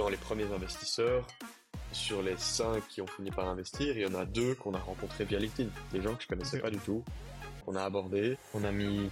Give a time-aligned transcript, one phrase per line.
[0.00, 1.26] dans les premiers investisseurs,
[1.92, 4.78] sur les cinq qui ont fini par investir, il y en a deux qu'on a
[4.78, 5.68] rencontrés via LinkedIn.
[5.92, 7.04] Des gens que je connaissais pas du tout,
[7.66, 8.38] qu'on a abordé.
[8.54, 9.10] On a mis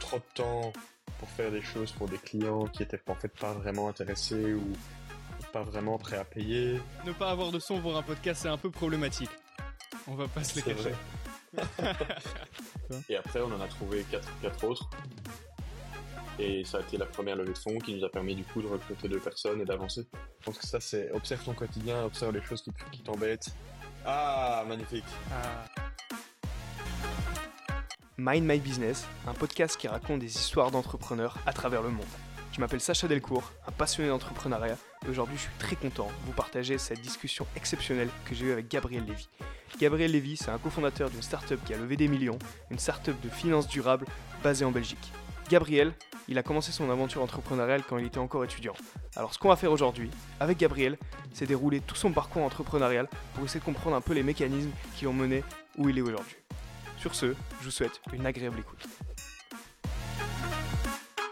[0.00, 0.70] trop de temps
[1.18, 4.62] pour faire des choses pour des clients qui étaient en fait pas vraiment intéressés ou
[5.50, 6.78] pas vraiment prêts à payer.
[7.06, 9.30] Ne pas avoir de son pour un podcast, c'est un peu problématique.
[10.06, 10.94] On va pas se le C'est cacher.
[13.08, 14.90] Et après, on en a trouvé quatre, quatre autres.
[16.44, 18.60] Et ça a été la première levée de fonds qui nous a permis du coup
[18.60, 20.08] de recruter deux personnes et d'avancer.
[20.40, 23.54] Je pense que ça, c'est observe ton quotidien, observe les choses qui, qui t'embêtent.
[24.04, 25.04] Ah, magnifique.
[25.30, 25.64] Ah.
[28.18, 32.06] Mind My Business, un podcast qui raconte des histoires d'entrepreneurs à travers le monde.
[32.50, 36.32] Je m'appelle Sacha Delcourt, un passionné d'entrepreneuriat, et aujourd'hui je suis très content de vous
[36.32, 39.28] partager cette discussion exceptionnelle que j'ai eue avec Gabriel Lévy.
[39.78, 42.38] Gabriel Lévy, c'est un cofondateur d'une startup qui a levé des millions,
[42.70, 44.06] une startup de finances durables
[44.42, 45.12] basée en Belgique.
[45.48, 45.92] Gabriel,
[46.28, 48.74] il a commencé son aventure entrepreneuriale quand il était encore étudiant.
[49.16, 50.10] Alors ce qu'on va faire aujourd'hui,
[50.40, 50.96] avec Gabriel,
[51.32, 55.04] c'est dérouler tout son parcours entrepreneurial pour essayer de comprendre un peu les mécanismes qui
[55.04, 55.44] l'ont mené
[55.76, 56.36] où il est aujourd'hui.
[56.98, 58.86] Sur ce, je vous souhaite une agréable écoute.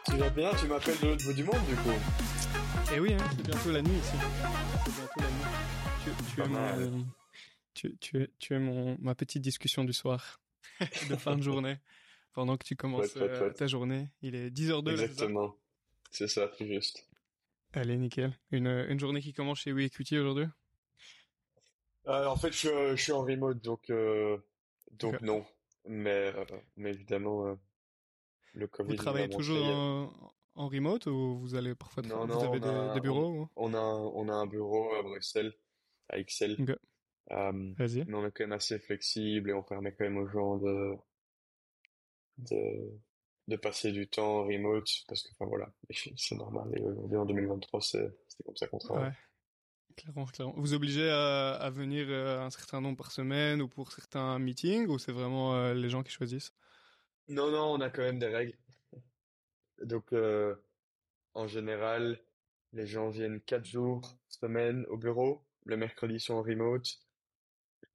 [0.07, 3.25] Tu vas bien Tu m'appelles de l'autre bout du monde du coup Et oui, hein,
[3.31, 4.17] c'est bientôt la nuit ici.
[4.85, 6.35] C'est bientôt la nuit.
[6.35, 6.91] Tu, es, mal.
[6.91, 7.07] mon,
[7.75, 10.41] tu, tu es, tu es mon, ma petite discussion du soir,
[10.81, 11.77] de fin de journée,
[12.33, 13.53] pendant que tu commences Ouais, ouais, euh, ouais.
[13.55, 14.09] ta journée.
[14.23, 15.05] Il est 10h02 là, c'est ça?
[15.13, 15.57] Exactement.
[16.11, 17.07] C'est ça, tout juste.
[17.73, 18.37] Allez, nickel.
[18.51, 20.47] Une, une journée qui commence chez WeEquity aujourd'hui?
[22.07, 24.39] Euh, en fait, je, suis- je suis en remote, donc, euh,
[24.93, 25.45] donc non.
[25.87, 26.45] Mais, euh,
[26.77, 27.55] mais évidemment, euh,
[28.55, 30.35] le Covid Vous travaillez toujours euh, en,
[30.65, 33.31] en remote ou vous allez parfois Non, non, vous avez on des, a- des bureaux
[33.31, 35.55] ou- On a, un- on a un bureau à Bruxelles,
[36.09, 36.57] à Excel.
[36.59, 36.77] Ok.
[37.33, 38.05] Euh, Vas-y.
[38.07, 40.97] mais on est quand même assez flexible et on permet quand même aux gens de,
[42.51, 42.91] de,
[43.49, 45.73] de passer du temps en remote parce que, enfin voilà,
[46.17, 46.71] c'est normal.
[46.77, 49.09] Et aujourd'hui, en 2023, c'est, c'est comme ça qu'on travaille.
[49.09, 49.15] Ouais.
[49.97, 50.55] Clairement, clairement.
[50.57, 54.87] Vous obligez à, à venir euh, un certain nombre par semaine ou pour certains meetings
[54.87, 56.55] ou c'est vraiment euh, les gens qui choisissent?
[57.29, 58.57] Non, non, on a quand même des règles.
[59.83, 60.55] Donc, euh,
[61.35, 62.21] en général,
[62.73, 65.45] les gens viennent quatre jours semaine au bureau.
[65.65, 66.99] Le mercredi, ils sont en remote.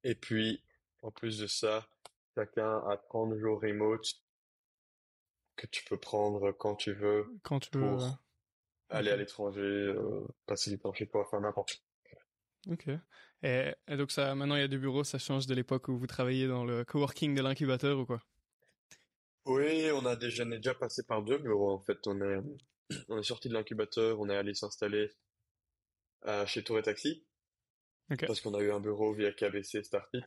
[0.04, 0.62] Et puis,
[1.02, 1.88] en plus de ça,
[2.34, 4.06] chacun a 30 jours remote
[5.56, 8.08] que tu peux prendre quand tu veux quand tu veux pour euh,
[8.90, 11.82] aller à l'étranger, euh, passer du temps chez toi, faire n'importe
[12.68, 12.88] Ok.
[13.42, 15.96] Et, et donc ça, maintenant il y a des bureaux, ça change de l'époque où
[15.96, 18.20] vous travailliez dans le coworking de l'incubateur ou quoi?
[19.44, 21.98] Oui, on a déjà, on est déjà passé par deux bureaux en fait.
[22.06, 22.40] On est,
[23.08, 25.12] on est sorti de l'incubateur, on est allé s'installer
[26.26, 27.24] euh, chez Tour et Taxi
[28.10, 28.26] Ok.
[28.26, 30.24] parce qu'on a eu un bureau via KBC Startit.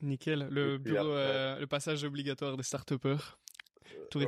[0.00, 0.48] Nickel.
[0.50, 3.38] Le bureau, après- euh, le passage obligatoire des start-upers.
[4.18, 4.26] Oui,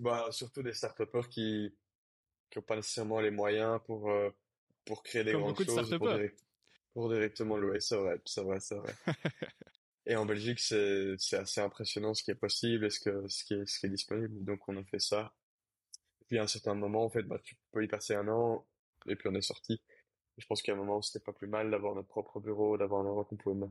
[0.00, 1.76] bah, surtout des start-upers qui
[2.50, 4.30] qui ont pas nécessairement les moyens pour euh,
[4.86, 6.44] pour créer des Comme grandes beaucoup de choses pour, direct-
[6.94, 7.80] pour directement louer.
[7.80, 8.94] C'est vrai, c'est vrai, c'est vrai.
[10.06, 13.44] Et en Belgique, c'est c'est assez impressionnant ce qui est possible et ce que ce
[13.44, 14.44] qui est ce qui est disponible.
[14.44, 15.34] Donc on a fait ça.
[16.22, 18.66] Et puis à un certain moment, en fait, bah tu peux y passer un an
[19.08, 19.82] et puis on est sorti.
[20.38, 23.06] Je pense qu'à un moment, c'était pas plus mal d'avoir notre propre bureau, d'avoir un
[23.06, 23.66] endroit qu'on pouvait,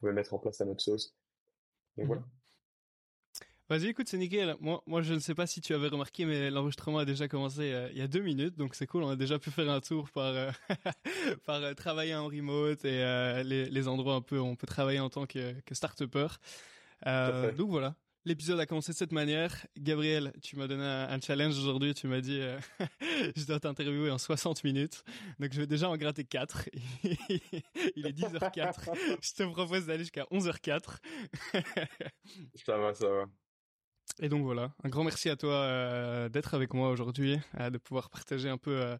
[0.00, 1.16] pouvait mettre en place à notre sauce.
[1.98, 2.22] Donc voilà.
[3.70, 4.56] Vas-y, écoute, c'est nickel.
[4.60, 7.72] Moi, moi, je ne sais pas si tu avais remarqué, mais l'enregistrement a déjà commencé
[7.72, 9.04] euh, il y a deux minutes, donc c'est cool.
[9.04, 10.50] On a déjà pu faire un tour par, euh,
[11.46, 14.98] par euh, travailler en remote et les, les endroits un peu où on peut travailler
[14.98, 16.26] en tant que, que start-upper.
[17.56, 17.94] Donc voilà,
[18.24, 19.66] l'épisode a commencé de cette manière.
[19.78, 21.94] Gabriel, tu m'as donné un, un challenge aujourd'hui.
[21.94, 22.58] Tu m'as dit, euh,
[23.36, 25.04] je dois t'interviewer en 60 minutes.
[25.38, 26.68] Donc je vais déjà en gratter 4.
[27.04, 28.94] il est 10h04.
[29.22, 30.98] je te propose d'aller jusqu'à 11h04.
[32.66, 33.24] Ça va, ça va.
[34.22, 37.78] Et donc voilà, un grand merci à toi euh, d'être avec moi aujourd'hui, euh, de
[37.78, 38.98] pouvoir partager un peu euh,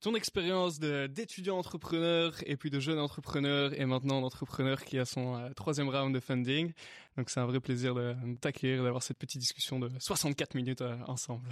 [0.00, 5.50] ton expérience d'étudiant entrepreneur et puis de jeune entrepreneur et maintenant d'entrepreneur qui a son
[5.56, 6.72] troisième round de funding.
[7.16, 10.84] Donc c'est un vrai plaisir de, de t'accueillir, d'avoir cette petite discussion de 64 minutes
[11.08, 11.48] ensemble.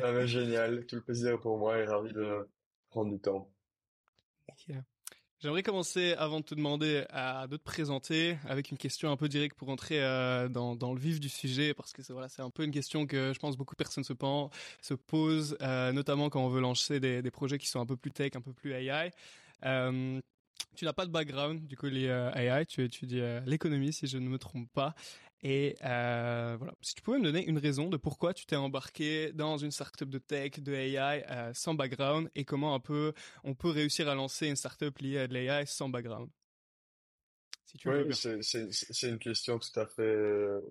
[0.00, 2.48] Ah, mais génial, tout le plaisir pour moi et ravi de
[2.90, 3.50] prendre du temps.
[5.44, 9.28] J'aimerais commencer avant de te demander à, de te présenter avec une question un peu
[9.28, 12.48] directe pour entrer euh, dans, le vif du sujet parce que c'est voilà, c'est un
[12.48, 14.14] peu une question que je pense beaucoup de personnes se,
[14.80, 18.10] se posent, euh, notamment quand on veut lancer des, projets qui sont un peu plus
[18.10, 19.10] tech, un peu plus AI.
[19.66, 20.18] Euh,
[20.76, 24.26] tu n'as pas de background du coup à AI, tu étudies l'économie si je ne
[24.26, 24.94] me trompe pas.
[25.46, 29.30] Et euh, voilà, si tu pouvais me donner une raison de pourquoi tu t'es embarqué
[29.34, 33.12] dans une startup de tech, de AI, euh, sans background, et comment un peu
[33.44, 36.30] on peut réussir à lancer une startup liée à de l'AI sans background?
[37.66, 40.62] Si tu Oui, c'est, une question tout à fait euh,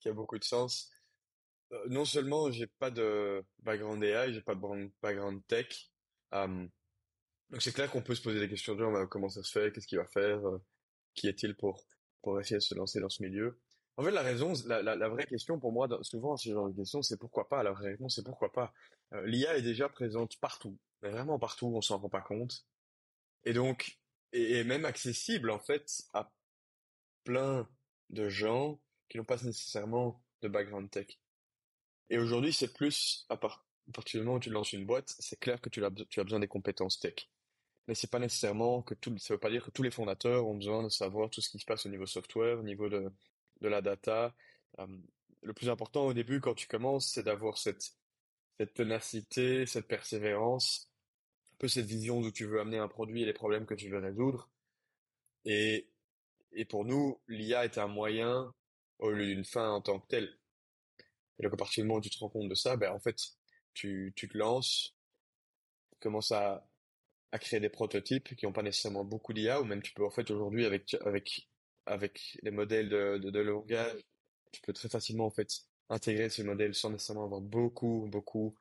[0.00, 0.90] qui a beaucoup de sens.
[1.88, 5.90] Non seulement j'ai pas de background AI, j'ai pas de background tech,
[6.32, 6.70] Donc
[7.60, 9.98] c'est clair qu'on peut se poser des questions genre, comment ça se fait, qu'est-ce qu'il
[9.98, 10.40] va faire,
[11.12, 11.84] qui est-il pour
[12.22, 13.60] pour essayer de se lancer dans ce milieu?
[13.96, 17.18] En fait, la raison, la, vraie question pour moi, souvent, ce genre de question, c'est
[17.18, 17.62] pourquoi pas?
[17.62, 18.72] La vraie réponse, c'est pourquoi pas?
[19.12, 22.66] Euh, L'IA est déjà présente partout, vraiment partout, on s'en rend pas compte.
[23.44, 23.98] Et donc,
[24.32, 26.32] et, même accessible, en fait, à
[27.22, 27.68] plein
[28.10, 31.06] de gens qui n'ont pas nécessairement de background tech.
[32.10, 35.14] Et aujourd'hui, c'est plus, à, part, à partir du moment où tu lances une boîte,
[35.20, 37.28] c'est clair que tu as, tu as besoin des compétences tech.
[37.86, 40.54] Mais c'est pas nécessairement que tout, ça veut pas dire que tous les fondateurs ont
[40.54, 43.12] besoin de savoir tout ce qui se passe au niveau software, au niveau de,
[43.60, 44.34] de la data.
[44.78, 44.86] Euh,
[45.42, 47.92] le plus important au début, quand tu commences, c'est d'avoir cette,
[48.58, 50.90] cette ténacité, cette persévérance,
[51.52, 53.88] un peu cette vision d'où tu veux amener un produit et les problèmes que tu
[53.88, 54.50] veux résoudre.
[55.44, 55.88] Et,
[56.52, 58.52] et pour nous, l'IA est un moyen
[58.98, 60.38] au lieu d'une fin en tant que telle.
[61.38, 63.00] Et donc à partir du moment où tu te rends compte de ça, ben en
[63.00, 63.16] fait,
[63.74, 64.94] tu, tu te lances,
[65.92, 66.66] tu commences à,
[67.32, 70.10] à créer des prototypes qui n'ont pas nécessairement beaucoup d'IA, ou même tu peux en
[70.10, 71.48] fait aujourd'hui avec avec
[71.86, 74.00] avec les modèles de, de, de langage,
[74.52, 75.48] tu peux très facilement en fait
[75.90, 78.54] intégrer ces modèles sans nécessairement avoir beaucoup beaucoup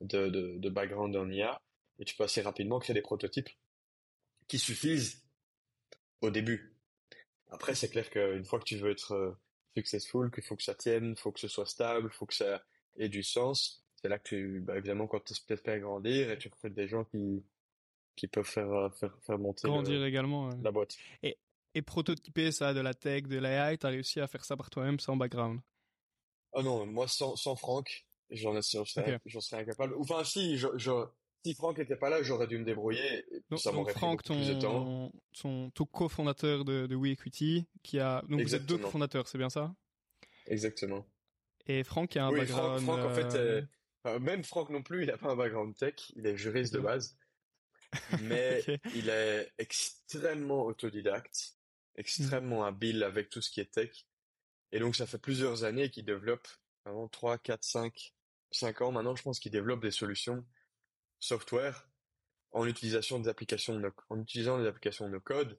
[0.00, 1.60] de, de, de background en IA,
[1.98, 3.50] et tu peux assez rapidement créer des prototypes
[4.48, 5.22] qui suffisent
[6.22, 6.74] au début.
[7.50, 9.32] Après, c'est clair qu'une fois que tu veux être euh,
[9.76, 12.64] successful, qu'il faut que ça tienne, faut que ce soit stable, faut que ça
[12.96, 13.84] ait du sens.
[13.96, 17.04] C'est là que tu, bah, évidemment, quand tu espères grandir et tu recrutes des gens
[17.04, 17.44] qui,
[18.16, 20.96] qui peuvent faire, euh, faire, faire monter grandir également, la boîte.
[21.22, 21.36] Et,
[21.74, 24.70] et prototyper ça, de la tech, de l'AI, tu as réussi à faire ça par
[24.70, 25.60] toi-même sans background
[26.52, 29.94] Oh non, moi sans, sans Franck, j'en serais, j'en serais incapable.
[29.98, 30.90] Enfin, si, je, je,
[31.44, 33.24] si Franck était pas là, j'aurais dû me débrouiller.
[33.50, 35.12] Donc, ça Franck, ton, plus de temps.
[35.40, 39.50] Ton, ton cofondateur de, de WeEquity, qui a, donc vous êtes deux cofondateurs, c'est bien
[39.50, 39.72] ça?
[40.46, 41.06] Exactement.
[41.66, 42.82] Et Franck a un oui, background.
[42.82, 43.62] Franck, Franck, en fait, euh,
[44.06, 46.80] euh, même Franck non plus, il a pas un background tech, il est juriste de
[46.80, 47.16] base.
[48.22, 48.62] Mais
[48.94, 51.54] il est extrêmement autodidacte,
[52.00, 54.06] extrêmement habile avec tout ce qui est tech.
[54.72, 56.48] Et donc, ça fait plusieurs années qu'il développe,
[56.84, 58.14] avant 3, 4, 5,
[58.50, 60.44] 5 ans maintenant, je pense qu'il développe des solutions
[61.18, 61.88] software
[62.52, 65.58] en utilisation des applications no, en utilisant des applications no code.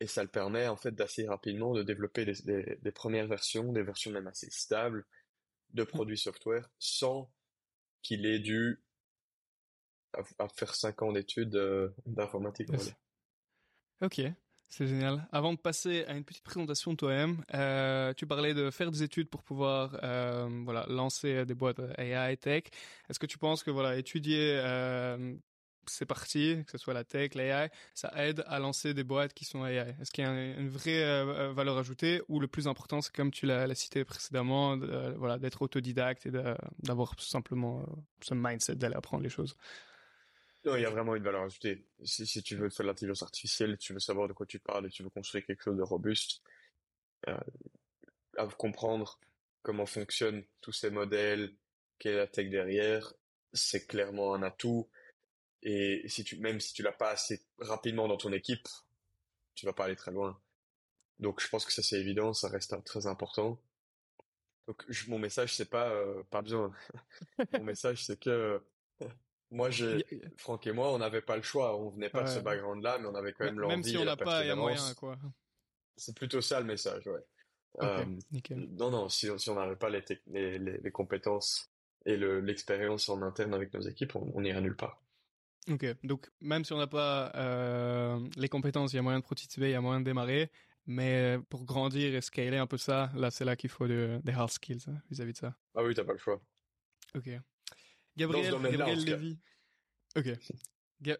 [0.00, 3.72] Et ça le permet en fait d'assez rapidement de développer des, des, des, premières versions,
[3.72, 5.06] des versions même assez stables
[5.70, 7.32] de produits software sans
[8.02, 8.82] qu'il ait dû
[10.38, 12.68] à, faire cinq ans d'études euh, d'informatique.
[14.00, 14.20] Ok,
[14.72, 15.28] c'est génial.
[15.32, 19.02] Avant de passer à une petite présentation de toi-même, euh, tu parlais de faire des
[19.02, 22.64] études pour pouvoir euh, voilà lancer des boîtes AI tech.
[23.08, 25.36] Est-ce que tu penses que voilà étudier euh,
[25.86, 29.44] c'est parti, que ce soit la tech, l'AI, ça aide à lancer des boîtes qui
[29.44, 29.94] sont AI.
[30.00, 33.30] Est-ce qu'il y a une vraie euh, valeur ajoutée ou le plus important, c'est comme
[33.30, 36.30] tu l'as cité précédemment, de, voilà, d'être autodidacte et
[36.78, 37.84] d'avoir simplement euh,
[38.22, 39.56] ce mindset d'aller apprendre les choses?
[40.64, 41.84] Non, il y a vraiment une valeur ajoutée.
[42.04, 44.86] Si, si tu veux faire de l'intelligence artificielle, tu veux savoir de quoi tu parles
[44.86, 46.42] et tu veux construire quelque chose de robuste,
[47.28, 47.36] euh,
[48.36, 49.18] à comprendre
[49.62, 51.52] comment fonctionnent tous ces modèles,
[51.98, 53.12] quelle est la tech derrière,
[53.52, 54.88] c'est clairement un atout
[55.62, 58.68] et si tu, même si tu l'as pas assez rapidement dans ton équipe,
[59.54, 60.38] tu vas pas aller très loin.
[61.20, 63.58] Donc je pense que ça c'est évident, ça reste très important.
[64.66, 66.72] Donc mon message c'est pas euh, pas besoin.
[67.52, 68.60] mon message c'est que
[69.52, 69.68] moi
[70.36, 72.98] Franck et moi on n'avait pas le choix, on venait pas de ce background là,
[72.98, 73.74] mais on avait quand même l'envie.
[73.74, 75.16] Même si on n'a pas, il y a moyen quoi.
[75.96, 77.20] C'est plutôt ça le message, ouais.
[77.82, 78.04] euh,
[78.70, 81.70] non non, si, si on n'avait pas les, les, les, compétences
[82.06, 85.02] et l'expérience en interne avec nos équipes, on n'irait nulle part.
[85.70, 89.24] Ok, donc même si on n'a pas euh, les compétences, il y a moyen de
[89.24, 90.50] prototyper, il y a moyen de démarrer,
[90.86, 94.32] mais pour grandir et scaler un peu ça, là c'est là qu'il faut de, des
[94.32, 95.54] hard skills hein, vis-à-vis de ça.
[95.74, 96.40] Ah oui, t'as pas le choix.
[97.14, 97.28] Ok.
[98.16, 99.38] Gabriel, Gabriel Lévy.
[100.16, 100.28] Ok.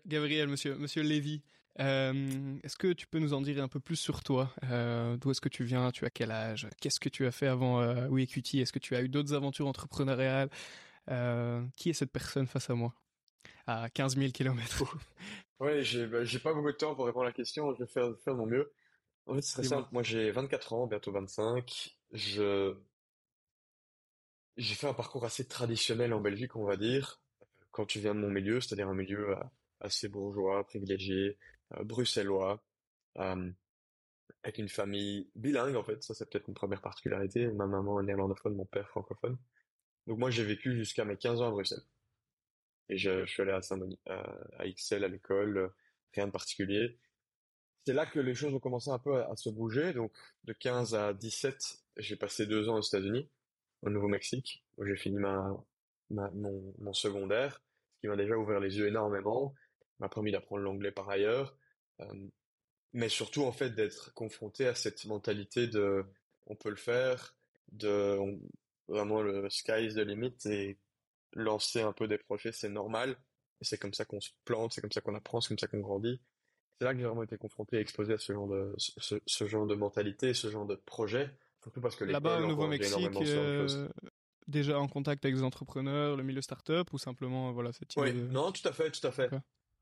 [0.06, 1.42] Gabriel, monsieur, monsieur Lévy,
[1.80, 4.52] euh, est-ce que tu peux nous en dire un peu plus sur toi?
[4.64, 5.90] Euh, D'où est-ce que tu viens?
[5.90, 6.68] Tu as quel âge?
[6.80, 9.66] Qu'est-ce que tu as fait avant euh, WeEquity Est-ce que tu as eu d'autres aventures
[9.66, 10.50] entrepreneuriales?
[11.10, 12.94] Euh, Qui est cette personne face à moi?
[13.66, 14.84] À 15 000 kilomètres.
[15.60, 17.72] ouais, j'ai bah, pas beaucoup de temps pour répondre à la question.
[17.74, 18.72] Je vais faire faire mon mieux.
[19.26, 19.88] En fait, c'est très simple.
[19.92, 21.96] Moi, j'ai 24 ans, bientôt 25.
[22.12, 22.74] Je
[24.56, 27.20] j'ai fait un parcours assez traditionnel en Belgique, on va dire.
[27.70, 29.42] Quand tu viens de mon milieu, c'est-à-dire un milieu euh,
[29.80, 31.38] assez bourgeois, privilégié,
[31.74, 32.62] euh, bruxellois,
[33.18, 33.50] euh,
[34.42, 36.02] avec une famille bilingue en fait.
[36.02, 37.46] Ça, c'est peut-être une première particularité.
[37.48, 39.38] Ma maman est néerlandophone, mon père francophone.
[40.06, 41.84] Donc moi, j'ai vécu jusqu'à mes 15 ans à Bruxelles.
[42.88, 45.72] Et je, suis allé à Saint-Denis, à, Excel, à l'école,
[46.14, 46.98] rien de particulier.
[47.86, 49.92] C'est là que les choses ont commencé un peu à, se bouger.
[49.92, 50.12] Donc,
[50.44, 51.56] de 15 à 17,
[51.98, 53.28] j'ai passé deux ans aux États-Unis,
[53.82, 55.56] au Nouveau-Mexique, où j'ai fini ma,
[56.10, 57.60] mon, secondaire,
[57.94, 59.54] ce qui m'a déjà ouvert les yeux énormément.
[59.98, 61.56] m'a permis d'apprendre l'anglais par ailleurs,
[62.00, 62.06] euh,
[62.92, 66.04] mais surtout en fait d'être confronté à cette mentalité de
[66.46, 67.34] on peut le faire,
[67.72, 68.18] de
[68.88, 70.78] vraiment le sky is the limit et
[71.34, 73.16] lancer un peu des projets c'est normal
[73.62, 75.80] c'est comme ça qu'on se plante, c'est comme ça qu'on apprend, c'est comme ça qu'on
[75.80, 76.20] grandit.
[76.78, 79.66] C'est là que j'ai vraiment été confronté et exposé à ce genre de ce genre
[79.66, 81.30] de mentalité, ce genre de projet,
[81.62, 83.88] surtout parce que là-bas au Nouveau-Mexique, euh,
[84.46, 88.52] déjà en contact avec des entrepreneurs, le milieu startup ou simplement voilà cette Oui, non,
[88.52, 89.30] tout à fait, tout à fait.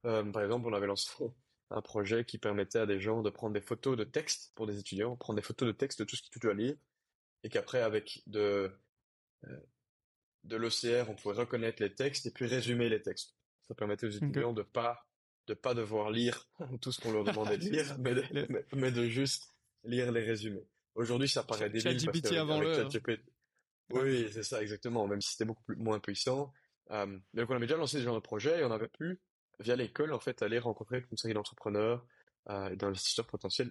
[0.07, 1.11] Euh, par exemple, on avait lancé
[1.71, 4.79] un projet qui permettait à des gens de prendre des photos de texte pour des
[4.79, 6.77] étudiants, prendre des photos de texte de tout ce qui tu dois lire,
[7.43, 8.73] et qu'après avec de
[9.47, 9.61] euh,
[10.45, 13.37] de l'OCR, on pouvait reconnaître les textes et puis résumer les textes.
[13.69, 15.07] Ça permettait aux étudiants de pas
[15.47, 16.49] de pas devoir lire
[16.81, 19.53] tout ce qu'on leur demandait de lire, mais de, mais, de juste
[19.85, 20.67] lire les résumés.
[20.95, 22.89] Aujourd'hui, ça paraît débile parce que avant le...
[23.93, 25.07] Oui, c'est ça exactement.
[25.07, 26.53] Même si c'était beaucoup plus, moins puissant.
[26.91, 29.21] Euh, donc on avait déjà lancé ce genre de projet et on avait pu
[29.61, 32.07] via l'école, en fait, aller rencontrer une série d'entrepreneurs
[32.49, 33.71] euh, et d'investisseurs potentiels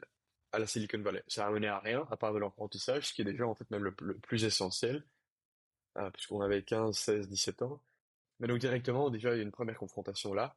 [0.51, 1.23] à la Silicon Valley.
[1.27, 3.69] Ça a mené à rien, à part de l'apprentissage, ce qui est déjà, en fait,
[3.71, 5.03] même le, plus essentiel,
[5.97, 7.81] euh, puisqu'on avait 15, 16, 17 ans.
[8.39, 10.55] Mais donc, directement, déjà, il y a une première confrontation là.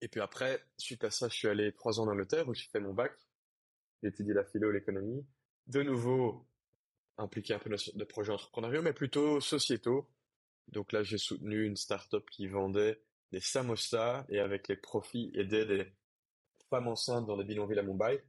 [0.00, 2.66] Et puis après, suite à ça, je suis allé trois ans en Angleterre, où j'ai
[2.66, 3.12] fait mon bac.
[4.02, 5.24] J'ai étudié la philo et l'économie.
[5.66, 6.46] De nouveau,
[7.18, 10.08] impliqué un peu de projets entrepreneuriaux, mais plutôt sociétaux.
[10.68, 13.00] Donc là, j'ai soutenu une start-up qui vendait
[13.30, 15.92] des samosas et avec les profits aider des
[16.70, 18.22] femmes enceintes dans des bidonvilles à Mumbai.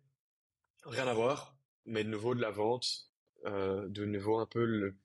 [0.85, 3.09] Rien à voir, mais de nouveau de la vente,
[3.45, 4.95] euh, de nouveau un peu le,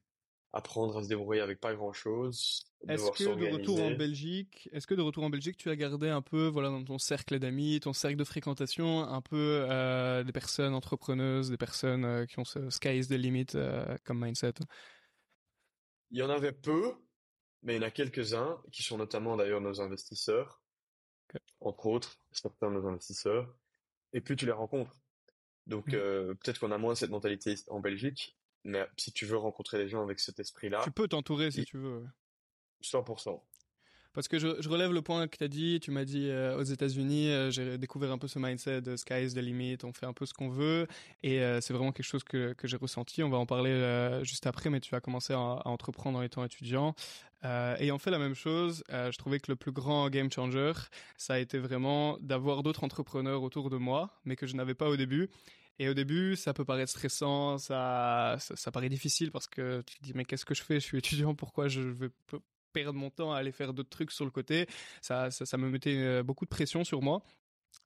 [0.52, 2.64] apprendre à se débrouiller avec pas grand chose.
[2.88, 6.08] Est-ce que de retour en Belgique, est-ce que de retour en Belgique, tu as gardé
[6.08, 10.32] un peu, voilà, dans ton cercle d'amis, ton cercle de fréquentation, un peu euh, des
[10.32, 14.54] personnes entrepreneuses, des personnes euh, qui ont ce sky is the limit euh, comme mindset?
[16.10, 16.94] Il y en avait peu,
[17.62, 20.62] mais il y en a quelques-uns qui sont notamment d'ailleurs nos investisseurs,
[21.60, 23.54] entre autres, certains de nos investisseurs.
[24.14, 24.96] Et plus tu les rencontres.
[25.66, 26.36] Donc mmh.
[26.36, 30.02] peut-être qu'on a moins cette mentalité en Belgique, mais si tu veux rencontrer des gens
[30.02, 30.80] avec cet esprit-là...
[30.84, 32.04] Tu peux t'entourer si tu veux.
[32.82, 33.40] 100%.
[34.14, 36.58] Parce que je, je, relève le point que tu as dit, tu m'as dit euh,
[36.58, 39.92] aux États-Unis, euh, j'ai découvert un peu ce mindset de sky is the limit, on
[39.92, 40.88] fait un peu ce qu'on veut,
[41.22, 43.22] et euh, c'est vraiment quelque chose que, que j'ai ressenti.
[43.22, 46.44] On va en parler juste après, mais tu as commencé à, à entreprendre en étant
[46.44, 46.96] étudiant.
[47.44, 50.72] ayant fait la même chose, je trouvais que le plus grand game changer,
[51.16, 54.88] ça a été vraiment d'avoir d'autres entrepreneurs autour de moi, mais que je n'avais pas
[54.88, 55.28] au début.
[55.78, 60.02] Et au début, ça peut paraître stressant, ça, ça, paraît difficile parce que tu te
[60.02, 60.80] dis mais qu'est-ce que je fais?
[60.80, 62.08] Je suis étudiant, pourquoi je vais
[62.72, 64.66] perdre mon temps à aller faire d'autres trucs sur le côté?
[65.02, 67.22] Ça, ça, me mettait euh, beaucoup de pression sur moi.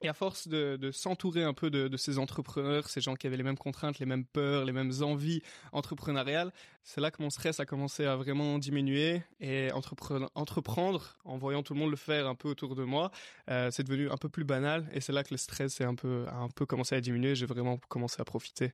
[0.02, 3.44] Et à force de, s'entourer un peu de, ces entrepreneurs, ces gens qui avaient les
[3.44, 7.66] mêmes contraintes, les mêmes peurs, les mêmes envies entrepreneuriales, c'est là que mon stress a
[7.66, 12.48] commencé à vraiment diminuer et entreprendre, en voyant tout le monde le faire un peu
[12.48, 13.12] autour de moi,
[13.48, 15.94] euh, c'est devenu un peu plus banal et c'est là que le stress est un
[15.94, 17.36] peu, a un peu commencé à diminuer.
[17.36, 18.72] J'ai vraiment commencé à profiter.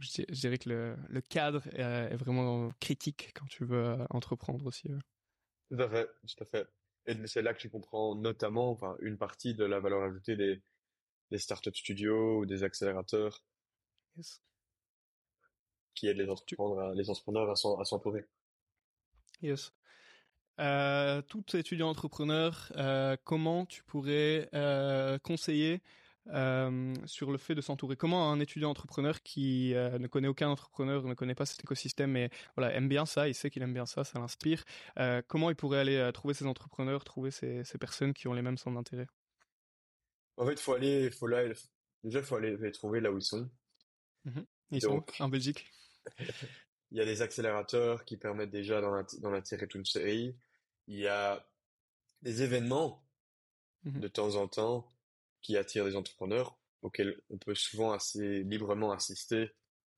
[0.00, 4.88] Je, dirais que le, cadre est, est, vraiment critique quand tu veux euh, entreprendre aussi.
[5.70, 6.68] Tout à fait, tout à fait.
[7.06, 10.62] Et c'est là que tu comprends notamment, enfin, une partie de la valeur ajoutée des,
[11.30, 13.44] des startup studios ou des accélérateurs.
[15.94, 18.24] Qui aident les entrepreneurs, à, les entrepreneurs à s'entourer.
[19.42, 19.72] Yes.
[20.60, 25.82] Euh, tout étudiant entrepreneur, euh, comment tu pourrais euh, conseiller
[26.28, 27.96] euh, sur le fait de s'entourer.
[27.96, 32.12] Comment un étudiant entrepreneur qui euh, ne connaît aucun entrepreneur, ne connaît pas cet écosystème,
[32.12, 34.64] mais voilà aime bien ça, il sait qu'il aime bien ça, ça l'inspire.
[34.98, 38.40] Euh, comment il pourrait aller trouver ces entrepreneurs, trouver ces, ces, personnes qui ont les
[38.40, 39.06] mêmes centres d'intérêt?
[40.38, 41.44] En fait, faut aller, faut là,
[42.02, 43.50] déjà faut aller les trouver là où ils sont.
[44.24, 44.40] Mmh
[44.70, 45.70] ils sont en Belgique?
[46.90, 50.34] il y a des accélérateurs qui permettent déjà d'en attirer toute une série.
[50.88, 51.46] Il y a
[52.22, 53.06] des événements
[53.84, 54.88] mmh de temps en temps
[55.44, 59.50] qui attire des entrepreneurs auxquels on peut souvent assez librement assister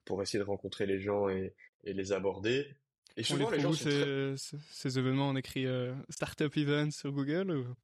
[0.05, 2.77] pour essayer de rencontrer les gens et, et les aborder.
[3.17, 7.75] Et souvent, les, gens ces, ces, événements, on écrit euh, Startup Events sur Google ou...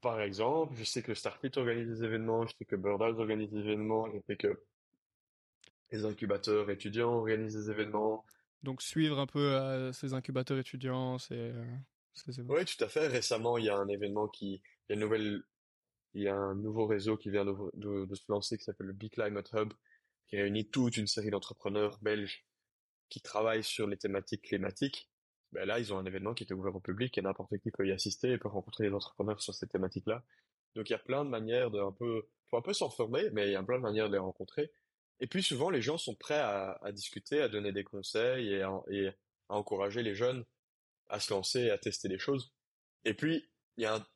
[0.00, 3.58] Par exemple, je sais que Starfit organise des événements, je sais que Birdhouse organise des
[3.58, 4.64] événements, je sais que
[5.90, 8.24] les incubateurs étudiants organisent des événements.
[8.62, 11.34] Donc suivre un peu euh, ces incubateurs étudiants, c'est...
[11.34, 11.64] Euh,
[12.48, 13.08] oui, tout à fait.
[13.08, 14.54] Récemment, il y a un événement qui...
[14.54, 15.42] Il y a une nouvelle
[16.14, 19.12] il y a un nouveau réseau qui vient de, se lancer qui s'appelle le Big
[19.12, 19.72] Climate Hub,
[20.26, 22.46] qui réunit toute une série d'entrepreneurs belges
[23.08, 25.10] qui travaillent sur les thématiques climatiques.
[25.52, 27.86] Ben là, ils ont un événement qui est ouvert au public et n'importe qui peut
[27.86, 30.22] y assister et peut rencontrer des entrepreneurs sur ces thématiques-là.
[30.74, 33.30] Donc il y a plein de manières de un peu, faut un peu s'en former,
[33.32, 34.70] mais il y a plein de manières de les rencontrer.
[35.20, 38.72] Et puis souvent, les gens sont prêts à, discuter, à donner des conseils et à,
[39.48, 40.44] encourager les jeunes
[41.08, 42.52] à se lancer et à tester des choses.
[43.04, 43.48] Et puis,
[43.78, 44.06] il y a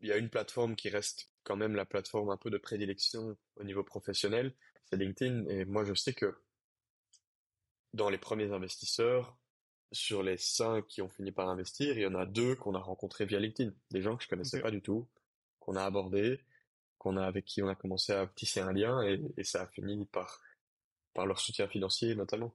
[0.00, 3.36] il y a une plateforme qui reste quand même la plateforme un peu de prédilection
[3.56, 4.54] au niveau professionnel,
[4.84, 5.46] c'est LinkedIn.
[5.48, 6.36] Et moi, je sais que
[7.92, 9.36] dans les premiers investisseurs,
[9.92, 12.78] sur les cinq qui ont fini par investir, il y en a deux qu'on a
[12.78, 15.08] rencontrés via LinkedIn, des gens que je connaissais pas du tout,
[15.58, 16.44] qu'on a abordés,
[16.98, 19.66] qu'on a avec qui on a commencé à tisser un lien et, et ça a
[19.66, 20.40] fini par
[21.12, 22.54] par leur soutien financier notamment.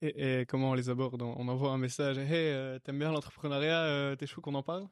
[0.00, 1.20] Et, et comment on les aborde?
[1.20, 4.88] On envoie un message, hey, euh, t'aimes bien l'entrepreneuriat, euh, t'es chaud qu'on en parle?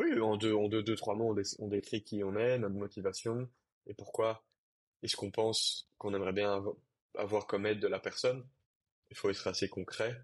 [0.00, 3.46] Oui, en deux, en deux, deux, trois mots, on, décrit qui on est, notre motivation
[3.86, 4.42] et pourquoi
[5.02, 6.64] est-ce qu'on pense qu'on aimerait bien
[7.16, 8.46] avoir comme aide de la personne?
[9.10, 10.18] Il faut être assez concret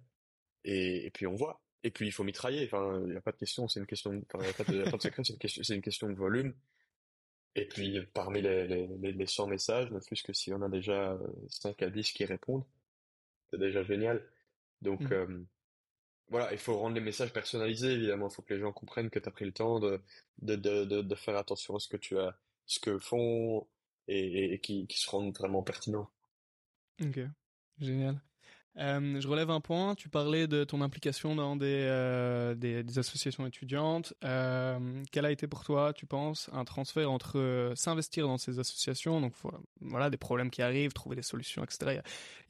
[0.64, 1.60] et, et puis on voit.
[1.82, 2.64] Et puis il faut mitrailler.
[2.64, 3.68] Enfin, il n'y a pas de question.
[3.68, 4.10] C'est une question.
[4.32, 5.22] Enfin, il n'y a, pas de secret.
[5.24, 5.62] C'est une question.
[5.62, 6.54] C'est une question de volume.
[7.54, 10.70] Et puis parmi les, les, les 100 messages, ne plus que s'il y en a
[10.70, 11.18] déjà
[11.48, 12.64] 5 à 10 qui répondent,
[13.50, 14.26] c'est déjà génial.
[14.80, 15.12] Donc mmh.
[15.12, 15.44] euh,
[16.28, 18.28] voilà, il faut rendre les messages personnalisés évidemment.
[18.28, 20.00] Il faut que les gens comprennent que tu as pris le temps de
[20.38, 23.66] de, de, de, faire attention à ce que tu as, ce que font
[24.08, 26.10] et, et, qui, qui se rendent vraiment pertinents.
[27.00, 27.20] Ok,
[27.78, 28.20] génial.
[28.78, 29.94] Euh, je relève un point.
[29.94, 34.12] Tu parlais de ton implication dans des, euh, associations étudiantes.
[34.24, 39.20] Euh, quel a été pour toi, tu penses, un transfert entre s'investir dans ces associations,
[39.20, 39.32] donc
[39.80, 42.00] voilà des problèmes qui arrivent, trouver des solutions, etc.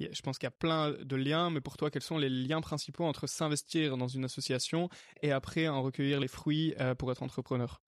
[0.01, 2.61] Je pense qu'il y a plein de liens, mais pour toi, quels sont les liens
[2.61, 4.89] principaux entre s'investir dans une association
[5.23, 7.81] et après en recueillir les fruits pour être entrepreneur?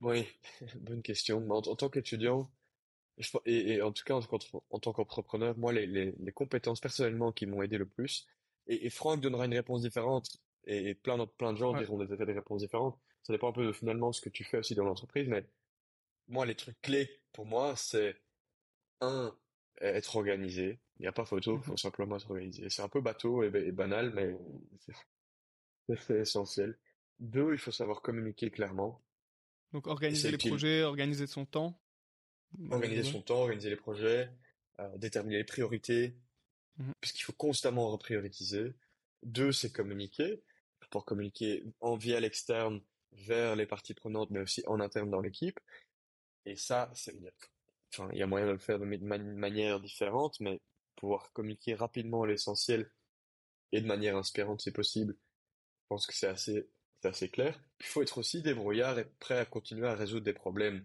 [0.00, 0.26] Oui,
[0.80, 1.48] bonne question.
[1.50, 2.50] En tant qu'étudiant,
[3.46, 4.20] et, et, en tout cas, en,
[4.70, 8.26] en tant qu'entrepreneur, moi, les, les, les, compétences personnellement qui m'ont aidé le plus,
[8.66, 10.28] et, et, Franck donnera une réponse différente,
[10.66, 12.98] et, plein, d'autres, plein de gens diront des, des réponses différentes.
[13.22, 15.46] Ça dépend un peu de finalement ce que tu fais aussi dans l'entreprise, mais
[16.28, 18.16] moi, les trucs clés pour moi, c'est
[19.00, 19.36] un,
[19.80, 20.80] être organisé.
[20.98, 22.68] Il n'y a pas photo, il faut simplement être organisé.
[22.70, 24.36] C'est un peu bateau et, et banal, mais
[25.96, 26.78] c'est essentiel.
[27.18, 29.02] Deux, il faut savoir communiquer clairement.
[29.72, 31.80] Donc organiser les projets, organiser son temps.
[32.70, 34.30] Organiser son temps, organiser les projets,
[34.80, 36.14] euh, déterminer les priorités,
[37.00, 38.74] puisqu'il faut constamment reprioriser.
[39.22, 40.42] Deux, c'est communiquer,
[40.90, 42.80] pour communiquer en via l'externe
[43.12, 45.58] vers les parties prenantes, mais aussi en interne dans l'équipe.
[46.46, 47.14] Et ça, c'est,
[47.92, 50.60] enfin, il y a moyen de le faire de manière différente, mais
[50.96, 52.90] pouvoir communiquer rapidement l'essentiel
[53.72, 55.16] et de manière inspirante, c'est possible.
[55.82, 56.68] Je pense que c'est assez,
[57.00, 57.60] c'est assez clair.
[57.80, 60.84] Il faut être aussi débrouillard et prêt à continuer à résoudre des problèmes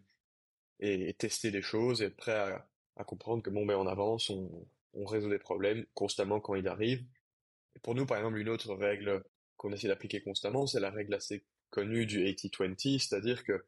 [0.80, 4.30] et, tester des choses, et être prêt à, à, comprendre que bon ben on avance,
[4.30, 7.04] on, on résout des problèmes constamment quand il arrive.
[7.76, 9.24] Et pour nous, par exemple, une autre règle
[9.58, 13.66] qu'on essaie d'appliquer constamment, c'est la règle assez connue du 80-20, c'est-à-dire que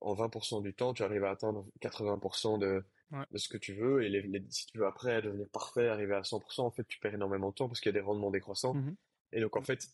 [0.00, 2.84] en 20% du temps, tu arrives à atteindre 80% de,
[3.30, 6.22] de ce que tu veux, et les, si tu veux après devenir parfait, arriver à
[6.22, 8.74] 100%, en fait, tu perds énormément de temps parce qu'il y a des rendements décroissants.
[8.74, 8.96] Mmh
[9.34, 9.88] et donc, en fait,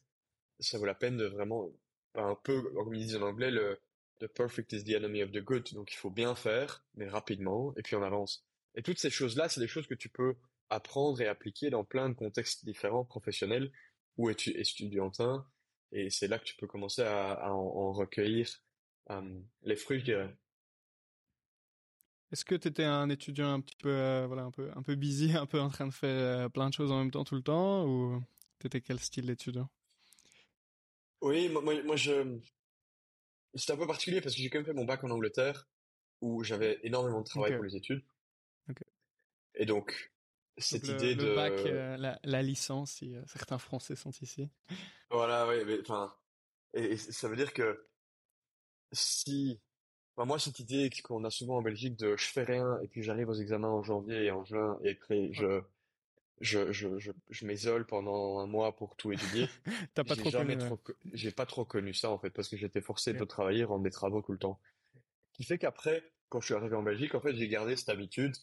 [0.59, 1.71] ça vaut la peine de vraiment,
[2.17, 3.79] un peu, comme ils disent en anglais, le,
[4.21, 5.73] The perfect is the enemy of the good.
[5.75, 8.45] Donc il faut bien faire, mais rapidement, et puis on avance.
[8.75, 10.37] Et toutes ces choses-là, c'est des choses que tu peux
[10.71, 13.73] apprendre et appliquer dans plein de contextes différents, professionnels
[14.17, 15.47] ou étudiantins.
[15.93, 18.49] Et c'est là que tu peux commencer à, à en, recueillir
[19.11, 20.37] euh, les fruits, je dirais.
[22.31, 24.97] Est-ce que tu étais un étudiant un petit peu, euh, voilà, un peu, un peu
[24.97, 27.37] busy, un peu en train de faire euh, plein de choses en même temps tout
[27.37, 28.23] le temps, ou
[28.59, 29.71] t'étais quel style d'étudiant?
[31.23, 32.39] Oui, moi, moi, moi je,
[33.55, 35.69] c'était un peu particulier parce que j'ai quand même fait mon bac en Angleterre
[36.21, 38.05] où j'avais énormément de travail pour les études.
[39.55, 40.13] Et donc,
[40.57, 41.35] cette idée le de...
[41.35, 44.49] bac, euh, la, la, licence, si euh, certains Français sont ici.
[45.11, 46.15] Voilà, oui, mais enfin...
[46.75, 47.87] Et, ça veut dire que
[48.93, 49.61] si...
[50.17, 53.03] Enfin, moi, cette idée qu'on a souvent en Belgique de je fais rien et puis
[53.03, 55.63] j'arrive aux examens en janvier et en juin et après je
[56.41, 59.49] je, je, je, je m'isole pendant un mois pour tout étudier.
[59.95, 60.57] T'as pas trop connu.
[61.13, 63.91] J'ai pas trop connu ça, en fait, parce que j'étais forcé de travailler, rendre des
[63.91, 64.61] travaux tout le temps.
[65.33, 68.35] Qui fait qu'après, quand je suis arrivé en Belgique, en fait, j'ai gardé cette habitude.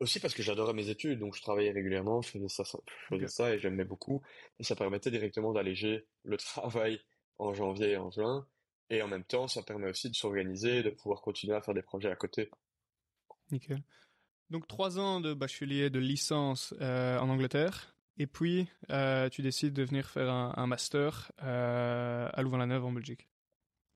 [0.00, 3.28] Aussi parce que j'adorais mes études, donc je travaillais régulièrement, je faisais ça, je faisais
[3.28, 4.20] ça et j'aimais beaucoup.
[4.58, 7.00] Et ça permettait directement d'alléger le travail
[7.38, 8.46] en janvier et en juin.
[8.90, 11.82] Et en même temps, ça permet aussi de s'organiser, de pouvoir continuer à faire des
[11.82, 12.50] projets à côté.
[13.50, 13.82] Nickel.
[14.52, 19.72] Donc trois ans de bachelier de licence euh, en Angleterre, et puis euh, tu décides
[19.72, 23.30] de venir faire un, un master euh, à Louvain-la-Neuve en Belgique.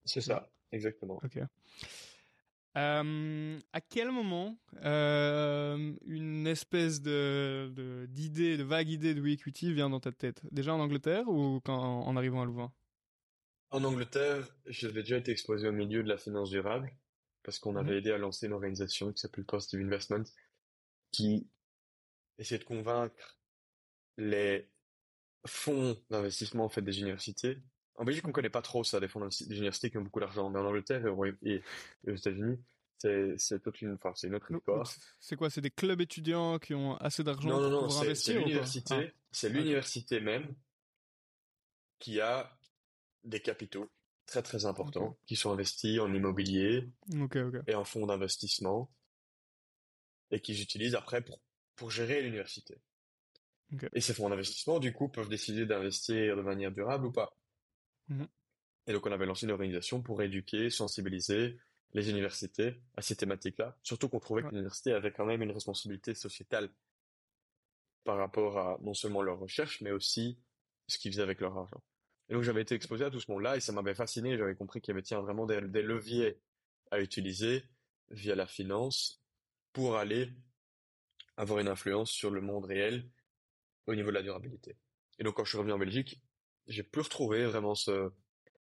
[0.07, 1.21] C'est ça, exactement.
[1.23, 1.40] Ok.
[2.75, 10.12] À quel moment une espèce de d'idée, de, vague idée de equity vient dans ta
[10.12, 10.40] tête?
[10.53, 12.73] Déjà en Angleterre ou quand, en arrivant à Louvain?
[13.71, 16.90] En Angleterre, j'avais déjà été exposé au milieu de la finance durable
[17.42, 17.99] parce qu'on avait mhm.
[17.99, 20.25] aidé à lancer une organisation qui s'appelle Positive Investment
[21.16, 21.48] qui
[22.38, 23.38] essaie de convaincre
[24.18, 24.68] les
[25.46, 27.62] fonds d'investissement en fait des universités
[27.94, 30.50] En Belgique, on connaît pas trop ça, des fonds d'université qui ont beaucoup d'argent.
[30.50, 31.62] Mais en Angleterre et
[32.07, 32.59] aux États-Unis,
[32.98, 34.92] c'est toute une, enfin, c'est une autre histoire.
[35.18, 35.48] C'est quoi?
[35.48, 38.35] C'est des clubs étudiants qui ont assez d'argent pour pouvoir investir?
[38.35, 39.12] C'est l'université, ah.
[39.31, 40.55] c'est l'université même
[41.98, 42.59] qui a
[43.24, 43.88] des capitaux
[44.26, 46.90] très très importants qui sont investis en immobilier
[47.66, 48.90] et en fonds d'investissement
[50.30, 51.40] et qu'ils utilisent après pour,
[51.76, 52.78] pour gérer l'université.
[53.92, 57.36] Et ces fonds d'investissement, du coup, peuvent décider d'investir de manière durable ou pas.
[58.08, 58.24] Mmh
[58.88, 61.58] et donc, on avait lancé une organisation pour éduquer, sensibiliser
[61.92, 63.76] les universités à ces thématiques-là.
[63.82, 66.70] Surtout qu'on trouvait que l'université avait quand même une responsabilité sociétale
[68.04, 70.38] par rapport à non seulement leur recherche, mais aussi
[70.86, 71.82] ce qu'ils faisaient avec leur argent.
[72.28, 74.36] Et donc j'avais été exposé à tout ce monde-là et ça m'avait fasciné.
[74.36, 76.38] J'avais compris qu'il y avait tiens, vraiment des, leviers
[76.90, 77.64] à utiliser
[78.10, 79.20] via la finance
[79.76, 80.32] pour aller
[81.36, 83.06] avoir une influence sur le monde réel
[83.86, 84.78] au niveau de la durabilité.
[85.18, 86.18] Et donc quand je suis revenu en Belgique,
[86.66, 88.10] j'ai pu retrouver vraiment ce,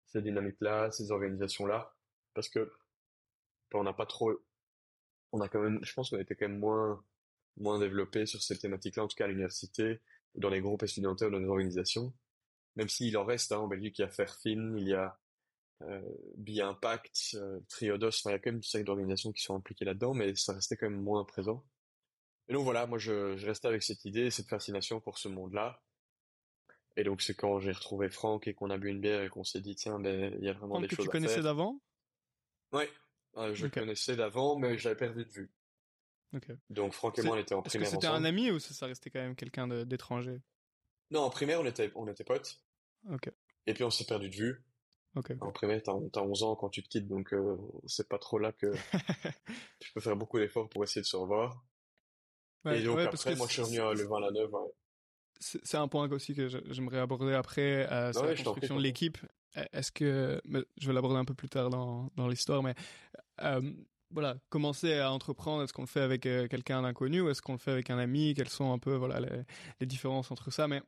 [0.08, 1.96] ces dynamiques-là, ces organisations-là,
[2.34, 2.70] parce que
[3.74, 4.34] on n'a pas trop,
[5.32, 7.02] on a quand même, je pense qu'on était quand même moins
[7.56, 10.02] moins développé sur ces thématiques-là, en tout cas à l'université,
[10.36, 12.14] dans les groupes étudiantins, dans les organisations
[12.76, 15.18] même s'il en reste hein, en Belgique, il y a Fairfin, il y a
[15.82, 16.02] euh,
[16.62, 19.86] Impact, euh, Triodos, enfin, il y a quand même une série d'organisations qui sont impliquées
[19.86, 21.66] là-dedans, mais ça restait quand même moins présent.
[22.48, 25.82] Et donc voilà, moi je, je restais avec cette idée, cette fascination pour ce monde-là.
[26.96, 29.44] Et donc c'est quand j'ai retrouvé Franck et qu'on a bu une bière et qu'on
[29.44, 30.98] s'est dit tiens, ben il y a vraiment des choses à faire.
[30.98, 31.82] que tu connaissais d'avant
[32.72, 32.90] Ouais,
[33.54, 35.52] je connaissais d'avant, mais j'avais perdu de vue.
[36.70, 38.86] Donc Franck et moi on était en primaire Est-ce que c'était un ami ou ça
[38.86, 40.42] restait quand même quelqu'un d'étranger?
[41.12, 42.62] Non, en primaire on était on était potes.
[43.68, 44.64] Et puis on s'est perdu de vue.
[45.42, 48.38] En primaire, t'as, as 11 ans quand tu te quittes, donc euh, c'est pas trop
[48.38, 48.74] là que
[49.80, 51.64] tu peux faire beaucoup d'efforts pour essayer de se revoir.
[52.66, 54.52] et donc après, moi je suis revenu à le 20 la 9.
[55.40, 59.18] C'est un point aussi que j'aimerais aborder après, euh, c'est la construction de l'équipe.
[59.58, 60.42] E, est-ce que,
[60.78, 62.74] je vais l'aborder un peu plus tard dans, dans l'histoire, mais
[63.42, 63.62] euh,
[64.12, 67.54] voilà, commencer à entreprendre, est-ce qu'on le fait avec euh, quelqu'un d'inconnu ou est-ce qu'on
[67.54, 68.34] le fait avec un ami?
[68.34, 69.44] Quelles sont un peu voilà les,
[69.80, 70.68] les différences entre ça?
[70.68, 70.82] Mais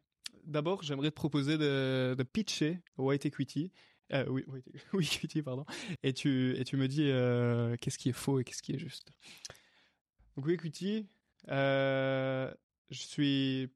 [0.45, 3.71] d'abord, j'aimerais te proposer de, de pitcher White Equity.
[4.13, 4.62] Euh, oui, oui,
[5.04, 5.65] Equity, pardon.
[6.04, 8.80] Et tu, et tu me dis euh, qu'est-ce qui est faux et qu'est-ce qui est
[8.80, 9.12] juste?
[10.36, 11.08] Donc, Equity,
[11.50, 12.54] euh,
[12.89, 13.70] je suis,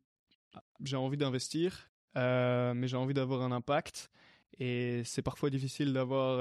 [0.84, 4.12] j'ai envie d'investir, mais j'ai envie d'avoir un impact.
[4.60, 6.38] Et c'est parfois difficile d'avoir,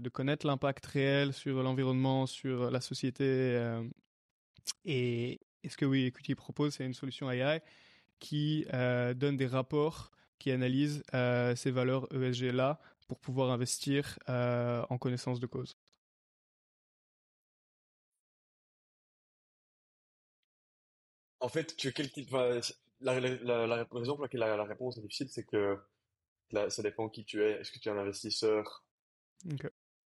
[0.00, 3.58] de connaître l'impact réel sur l'environnement, sur la société.
[4.84, 7.62] et, et ce que Oui Equity propose, c'est une solution AI
[8.18, 10.10] qui donne des rapports
[10.44, 15.76] qui analysent euh, ces valeurs ESG-là pour pouvoir investir euh, en connaissance de cause.
[21.40, 25.28] En fait, tu quel type, la, la, la, raison pour laquelle la, réponse est difficile,
[25.28, 25.78] c'est que
[26.68, 27.60] ça dépend qui tu es.
[27.60, 28.84] Est-ce que tu es un investisseur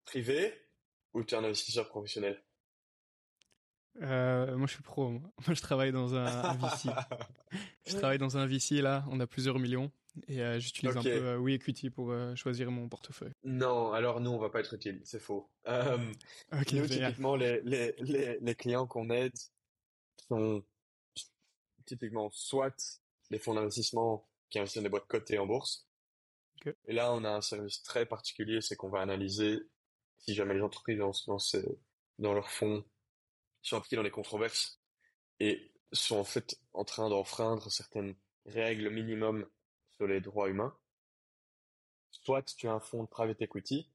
[0.05, 0.53] privé
[1.13, 2.41] ou tu es un investisseur professionnel?
[4.01, 5.09] Euh, moi, je suis pro.
[5.09, 6.89] Moi, je travaille dans un, un VC.
[7.85, 9.03] je travaille dans un VC là.
[9.09, 9.91] On a plusieurs millions
[10.27, 13.33] et euh, j'utilise un peu euh, WeEquity pour euh, choisir mon portefeuille.
[13.43, 15.01] Non, alors nous, on va pas être utile.
[15.03, 15.49] C'est faux.
[15.67, 15.97] Euh,
[16.51, 19.33] nous, typiquement, les, les, les, les clients qu'on aide
[20.27, 20.63] sont
[21.85, 25.87] typiquement soit les fonds d'investissement qui investissent dans des boîtes cotées en bourse.
[26.85, 29.59] Et là, on a un service très particulier, c'est qu'on va analyser
[30.17, 31.63] si jamais les entreprises dans, dans, ces,
[32.19, 32.83] dans leurs fonds
[33.69, 34.79] sont impliqués dans les controverses
[35.39, 39.45] et sont en fait en train d'enfreindre certaines règles minimum
[39.95, 40.75] sur les droits humains.
[42.11, 43.89] Soit tu as un fonds de private equity,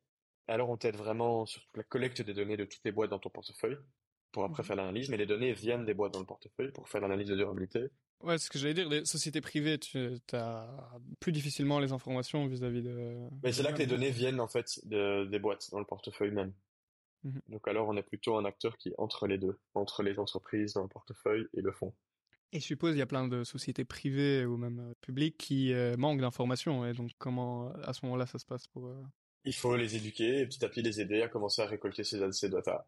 [0.49, 3.31] alors on t'aide vraiment sur la collecte des données de toutes les boîtes dans ton
[3.31, 3.79] portefeuille
[4.33, 4.67] pour après mhm.
[4.67, 7.37] faire l'analyse, mais les données viennent des boîtes dans le portefeuille pour faire l'analyse de
[7.37, 7.89] durabilité.
[8.23, 8.89] Ouais, ce que j'allais dire.
[8.89, 10.69] Les sociétés privées, tu as
[11.21, 13.29] plus difficilement les informations vis-à-vis de.
[13.43, 16.53] Mais c'est là que les données viennent en fait des boîtes dans le portefeuille même.
[17.25, 17.41] Mhm.
[17.49, 20.75] Donc alors on est plutôt un acteur qui est entre les deux, entre les entreprises
[20.75, 21.95] dans le portefeuille et le fonds.
[22.53, 25.73] Et je suppose il y a plein de sociétés privées ou même euh, publiques qui
[25.73, 26.85] euh, manquent d'informations.
[26.85, 29.03] Et donc comment à ce moment-là ça se passe pour euh,
[29.45, 32.31] Il faut les éduquer et petit à petit les aider à commencer à récolter ces,
[32.33, 32.87] ces data.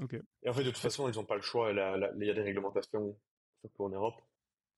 [0.00, 0.20] Okay.
[0.42, 1.70] Et en fait de toute façon ils n'ont pas le choix.
[1.70, 3.16] Il y a des réglementations
[3.60, 4.20] surtout en Europe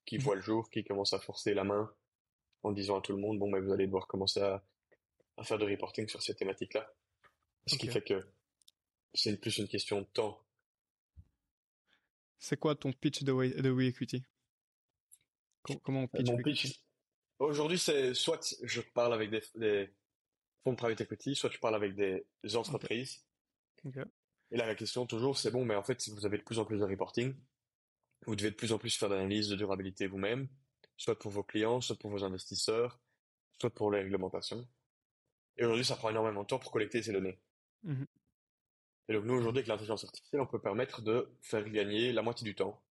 [0.05, 0.22] qui mhm.
[0.22, 1.90] voient le jour, qui commencent à forcer la main
[2.62, 4.62] en disant à tout le monde bon ben vous allez devoir commencer à,
[5.38, 6.92] à faire de reporting sur ces thématiques-là.
[7.66, 8.26] Ce qui fait que
[9.14, 10.42] c'est plus une question de temps.
[12.38, 14.24] C'est quoi ton pitch de, We, Equity?
[15.82, 16.80] Comment on pitch, Mon pitch
[17.38, 19.90] Aujourd'hui, c'est soit je parle avec des,
[20.62, 22.24] fonds de private equity, soit je parle avec des
[22.56, 23.24] entreprises.
[24.50, 26.58] Et là, la question toujours, c'est bon, mais en fait, si vous avez de plus
[26.58, 27.34] en plus de reporting,
[28.26, 30.48] vous devez de plus en plus faire d'analyse de durabilité vous-même,
[30.96, 33.00] soit pour vos clients, soit pour vos investisseurs,
[33.60, 34.66] soit pour les réglementations.
[35.56, 37.38] Et aujourd'hui, ça prend énormément de temps pour collecter ces données.
[37.84, 38.06] Mhm.
[39.10, 42.46] Et donc nous, aujourd'hui, avec l'intelligence artificielle, on peut permettre de faire gagner la moitié
[42.46, 42.82] du temps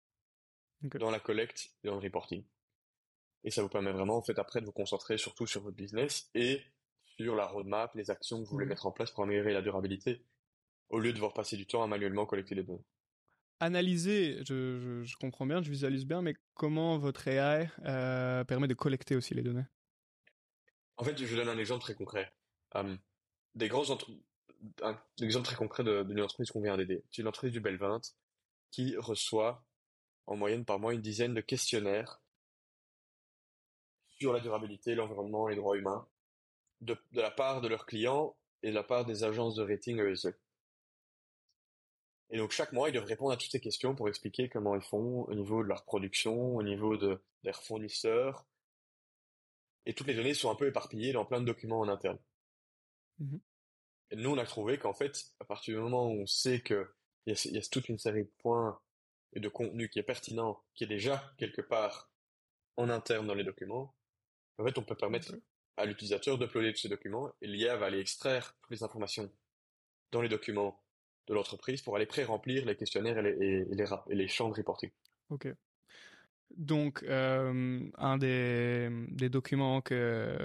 [0.82, 2.44] dans la collecte et dans le reporting.
[3.42, 6.30] Et ça vous permet vraiment, en fait, après, de vous concentrer surtout sur votre business
[6.34, 6.62] et
[7.04, 8.70] sur la roadmap, les actions que vous voulez Mhm.
[8.70, 10.24] mettre en place pour améliorer la durabilité,
[10.90, 12.84] au lieu de devoir passer du temps à manuellement collecter les données.
[13.60, 18.68] Analyser, je, je, je comprends bien, je visualise bien, mais comment votre AI euh, permet
[18.68, 19.64] de collecter aussi les données?
[20.98, 22.30] En fait, je vous donne un exemple très concret.
[22.76, 22.96] Euh,
[23.54, 24.10] des grands entre-
[24.82, 27.02] un exemple très concret de- d'une entreprise qu'on vient d'aider.
[27.10, 28.00] C'est une entreprise du Bel 20
[28.70, 29.64] qui reçoit
[30.26, 32.20] en moyenne par mois une dizaine de questionnaires
[34.18, 36.06] sur la durabilité, l'environnement, les droits humains,
[36.80, 39.98] de, de la part de leurs clients et de la part des agences de rating
[40.00, 40.34] ESG.
[42.30, 44.82] Et donc chaque mois, ils doivent répondre à toutes ces questions pour expliquer comment ils
[44.82, 48.44] font au niveau de leur production, au niveau de leurs fournisseurs.
[49.86, 52.18] Et toutes les données sont un peu éparpillées dans plein de documents en interne.
[53.18, 53.40] Mhm.
[54.12, 56.88] Nous, on a trouvé qu'en fait, à partir du moment où on sait que
[57.26, 58.80] il y a, il y a toute une série de points
[59.34, 62.10] et de contenu qui est pertinent, qui est déjà quelque part
[62.76, 63.94] en interne dans les documents,
[64.58, 65.34] en fait, on peut permettre
[65.76, 69.30] à l'utilisateur d'uploader tous ces documents et l'IA va aller extraire toutes les informations
[70.10, 70.82] dans les documents
[71.26, 73.66] de l'entreprise pour aller pré-remplir les questionnaires et les,
[74.08, 74.90] et les champs de reporting.
[75.28, 75.48] Ok.
[76.56, 80.36] Donc, euh, un des, des documents que,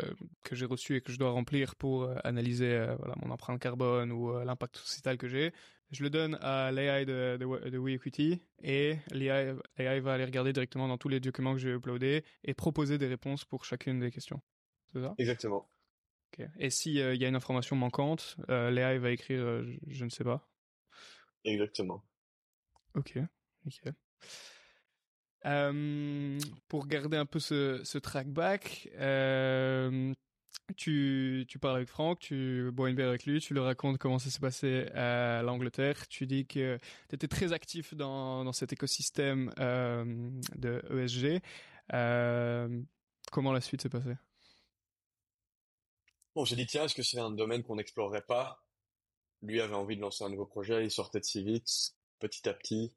[0.43, 3.59] que j'ai reçus et que je dois remplir pour euh, analyser euh, voilà, mon empreinte
[3.59, 5.53] carbone ou euh, l'impact sociétal que j'ai,
[5.91, 10.87] je le donne à l'AI de, de, de WeEquity et l'AI va aller regarder directement
[10.87, 14.41] dans tous les documents que j'ai uploadés et proposer des réponses pour chacune des questions.
[14.93, 15.15] C'est ça?
[15.17, 15.69] Exactement.
[16.33, 16.45] Ok.
[16.57, 20.47] Et s'il y a une information manquante, l'AI va écrire je, je ne sais pas.
[21.43, 22.03] Exactement.
[22.95, 23.17] Ok,
[23.65, 23.93] nickel.
[25.45, 30.13] Euh, pour garder un peu ce, ce track back, euh,
[30.77, 34.29] tu, parles avec Franck, tu bois une bière avec lui, tu lui racontes comment ça
[34.29, 36.77] s'est passé à l'Angleterre, tu dis que
[37.09, 41.41] tu étais très actif dans, cet écosystème euh, de ESG.
[41.93, 42.81] Euh,
[43.31, 44.15] comment la suite s'est passée?
[46.35, 48.63] Bon, j'ai dit, tiens, est-ce que c'est un domaine qu'on n'explorerait pas?
[49.41, 52.95] Lui avait envie de lancer un nouveau projet, il sortait de Civix, petit à petit.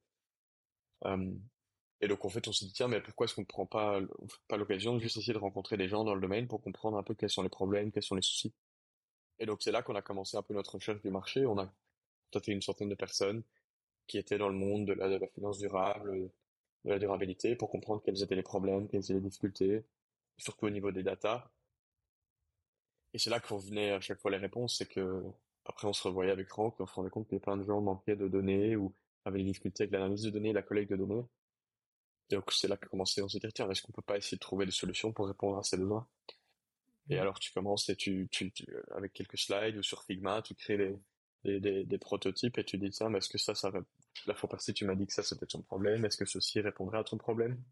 [2.01, 4.01] Et donc, en fait, on s'est dit, tiens, mais pourquoi est-ce qu'on ne prend pas,
[4.49, 7.03] pas l'occasion de juste essayer de rencontrer des gens dans le domaine pour comprendre un
[7.03, 8.53] peu quels sont les problèmes, quels sont les soucis.
[9.39, 11.47] Et donc, c'est là qu'on a commencé un peu notre recherche du marché.
[11.47, 11.73] On a
[12.27, 13.43] contacté une centaine de personnes
[14.07, 16.31] qui étaient dans le monde de la, finance durable,
[16.85, 19.85] de la durabilité, pour comprendre quels étaient les problèmes, quelles étaient les difficultés,
[20.39, 21.51] surtout au niveau des datas.
[23.15, 25.23] Et c'est là qu'on venait à chaque fois les réponses, c'est que
[25.65, 28.17] après on se revoyait avec Franck, on se rendait compte que plein de gens manquaient
[28.17, 31.25] de données ou avaient des difficultés avec l'analyse de données, la collecte de données.
[32.31, 34.41] Donc c'est là que commençait, on s'est dit tiens, est-ce qu'on peut pas essayer de
[34.41, 36.09] trouver des solutions pour répondre à ces besoins?
[37.09, 40.57] Et alors tu commences et tu, tu, tu- avec quelques slides ou sur Figma, tu
[40.57, 40.99] crées des,
[41.45, 43.81] des, des, des prototypes et tu dis tiens, mais est-ce que ça, ça va...
[44.27, 46.99] La fois passée, tu m'as dit que ça c'était ton problème, est-ce que ceci répondrait
[46.99, 47.63] à ton problème?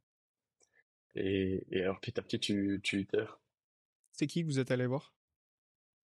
[1.16, 3.40] Et, et alors petit à petit tu, tu itères.
[4.12, 5.12] C'est qui que vous êtes allé voir?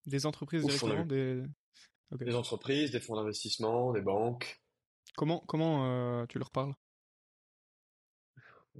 [0.07, 1.45] Des entreprises Ouf, directement des...
[2.11, 4.61] Des entreprises, des fonds d'investissement, des banques.
[5.15, 6.75] Comment, comment euh, tu leur parles?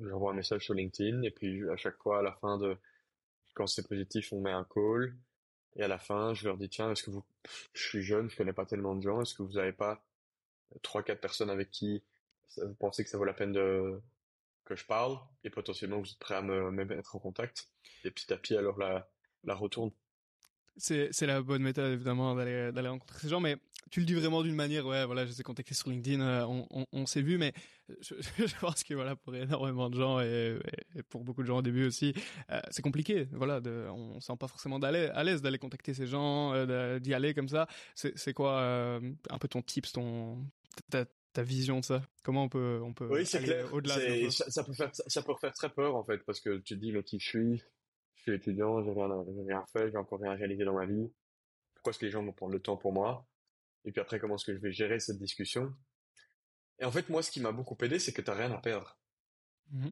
[0.03, 2.77] J'envoie un message sur LinkedIn et puis à chaque fois à la fin de
[3.55, 5.17] quand c'est positif, on met un call.
[5.77, 7.25] Et à la fin, je leur dis tiens, est-ce que vous
[7.75, 10.05] je suis jeune, je connais pas tellement de gens, est-ce que vous avez pas
[10.83, 12.03] trois quatre personnes avec qui
[12.57, 14.01] vous pensez que ça vaut la peine de
[14.65, 15.19] que je parle?
[15.45, 17.69] Et potentiellement vous êtes prêt à me, me mettre en contact.
[18.05, 19.09] Et petit à petit alors la
[19.45, 19.91] la retourne.
[20.77, 23.57] C'est, c'est la bonne méthode évidemment d'aller, d'aller rencontrer ces gens, mais
[23.91, 26.45] tu le dis vraiment d'une manière, ouais, voilà, je les ai contactés sur LinkedIn, euh,
[26.47, 27.53] on, on, on s'est vu, mais
[28.01, 28.15] je,
[28.47, 30.59] je pense que voilà, pour énormément de gens et,
[30.95, 32.15] et pour beaucoup de gens au début aussi,
[32.51, 36.07] euh, c'est compliqué, voilà, de, on, sent pas forcément d'aller, à l'aise d'aller contacter ces
[36.07, 37.67] gens, euh, d'y aller comme ça.
[37.95, 40.45] C'est, quoi un peu ton tips, ton,
[40.91, 42.03] ta, ta vision de ça?
[42.23, 43.73] Comment on peut, on peut Oui, c'est clair.
[43.73, 46.59] au-delà de ça, ça peut faire, ça peut faire très peur en fait, parce que
[46.59, 47.63] tu te dis mais qui je suis,
[48.15, 51.11] je suis étudiant, j'ai rien, j'ai rien fait, j'ai encore rien réalisé dans ma vie.
[51.75, 53.27] Pourquoi est-ce que les gens vont prendre le temps pour moi?
[53.85, 55.75] Et puis après, comment est-ce que je vais gérer cette discussion?
[56.79, 58.99] Et en fait, moi, ce qui m'a beaucoup aidé, c'est que t'as rien à perdre.
[59.71, 59.91] Mhm.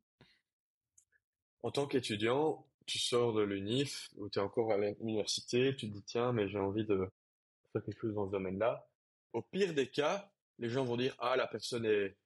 [1.63, 5.93] En tant qu'étudiant, tu sors de l'UNIF ou tu es encore à l'université, tu te
[5.93, 7.11] dis tiens, mais j'ai envie de
[7.73, 8.89] faire quelque chose dans ce domaine-là.
[9.33, 12.17] Au pire des cas, les gens vont dire ah la personne est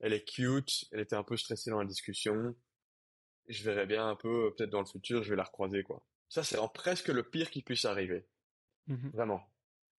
[0.00, 2.54] elle est cute, elle était un peu stressée dans la discussion.
[3.48, 6.02] Je verrai bien un peu peut-être dans le futur, je vais la recroiser quoi.
[6.28, 8.26] Ça c'est presque le pire qui puisse arriver,
[8.86, 9.10] Mhm.
[9.10, 9.42] vraiment.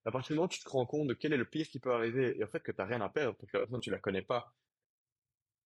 [0.05, 1.79] À partir du moment où tu te rends compte de quel est le pire qui
[1.79, 3.89] peut arriver et en fait que t'as rien à perdre parce que la personne tu
[3.91, 4.55] la connais pas,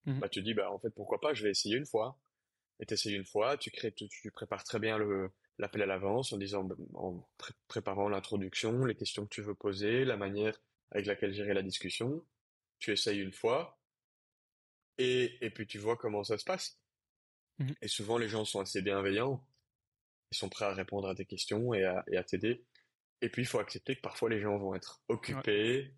[0.06, 0.20] Mhm.
[0.20, 2.20] bah tu dis bah en fait pourquoi pas, je vais essayer une fois.
[2.80, 6.34] Et t'essayes une fois, tu crées, tu, tu prépares très bien le, l'appel à l'avance
[6.34, 7.28] en disant, en
[7.70, 10.60] préparant l'introduction, les questions que tu veux poser, la manière
[10.92, 12.26] avec laquelle gérer la discussion.
[12.80, 13.80] Tu essayes une fois
[14.98, 16.80] et, et puis tu vois comment ça se passe.
[17.60, 19.48] Mmh et souvent, les gens sont assez bienveillants.
[20.32, 22.66] Ils sont prêts à répondre à tes questions et à, et à t'aider.
[23.22, 25.96] Et puis, il faut accepter que parfois les gens vont être occupés,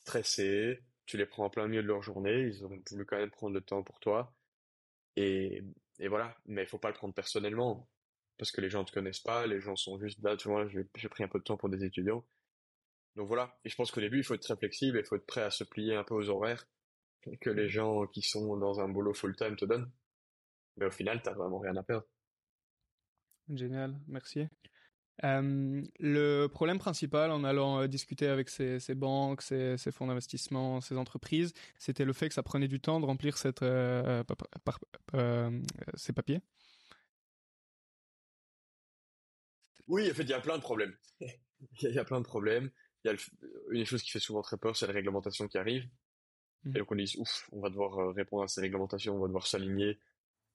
[0.00, 3.30] stressés, tu les prends en plein milieu de leur journée, ils ont voulu quand même
[3.30, 4.34] prendre le temps pour toi.
[5.16, 5.62] Et,
[5.98, 7.88] et voilà, mais il faut pas le prendre personnellement,
[8.38, 10.68] parce que les gens ne te connaissent pas, les gens sont juste là, tu vois,
[10.68, 12.24] j'ai pris un peu de temps pour des étudiants.
[13.16, 15.26] Donc voilà, et je pense qu'au début, il faut être très flexible, il faut être
[15.26, 16.66] prêt à se plier un peu aux horaires
[17.40, 19.90] que les gens qui sont dans un boulot full-time te donnent.
[20.76, 22.06] Mais au final, t'as vraiment rien à perdre.
[23.48, 24.46] Génial, merci
[25.22, 32.04] le problème principal en allant discuter avec ces, banques, ces, fonds d'investissement, ces entreprises, c'était
[32.04, 33.64] le fait que ça prenait du temps de remplir cette,
[35.94, 36.40] ces papiers.
[39.90, 40.94] Oui, en fait, il y a plein de problèmes.
[41.20, 42.70] il y a plein de problèmes.
[43.04, 43.16] Il y a
[43.70, 45.88] une des choses qui fait souvent très peur, c'est la réglementation qui arrive.
[46.64, 46.76] Mmh.
[46.76, 49.46] Et donc on dit, ouf, on va devoir répondre à ces réglementations, on va devoir
[49.46, 49.98] s'aligner.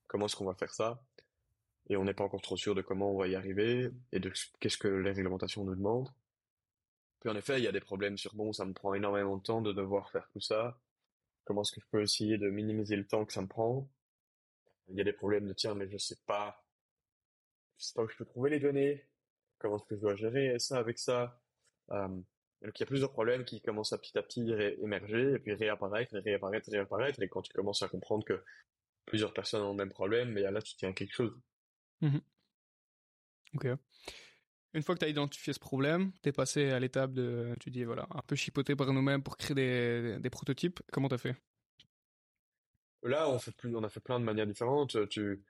[0.06, 1.02] Comment est-ce qu'on va faire ça?
[1.88, 4.32] Et on n'est pas encore trop sûr de comment on va y arriver et de
[4.60, 6.10] qu'est-ce que les réglementations nous demandent.
[7.20, 9.42] Puis en effet, il y a des problèmes sur bon, ça me prend énormément de
[9.42, 10.78] temps de devoir faire tout ça.
[11.44, 13.88] Comment est-ce que je peux essayer de minimiser le temps que ça me prend?
[14.88, 16.64] Il y a des problèmes de tiens, mais je sais pas,
[17.78, 19.04] je sais pas où je peux trouver les données.
[19.58, 21.40] Comment est-ce que je dois gérer ça avec ça?
[21.90, 22.08] Euh,
[22.62, 24.50] Donc il y a plusieurs problèmes qui commencent à petit à petit
[24.82, 27.22] émerger et puis réapparaître, réapparaître, réapparaître.
[27.22, 28.42] Et quand tu commences à comprendre que
[29.06, 31.34] plusieurs personnes ont le même problème, mais là tu tiens quelque chose.
[32.00, 32.18] Mmh
[33.54, 33.68] ok.
[34.74, 37.70] Une fois que tu as identifié ce problème, tu es passé à l'étape de, tu
[37.70, 40.80] dis, voilà, un peu chipoter par nous-mêmes pour créer des, des prototypes.
[40.92, 41.36] Comment tu as fait?
[43.02, 45.08] Là, on, fait plus, on a fait plein de manières différentes.
[45.08, 45.42] Tu,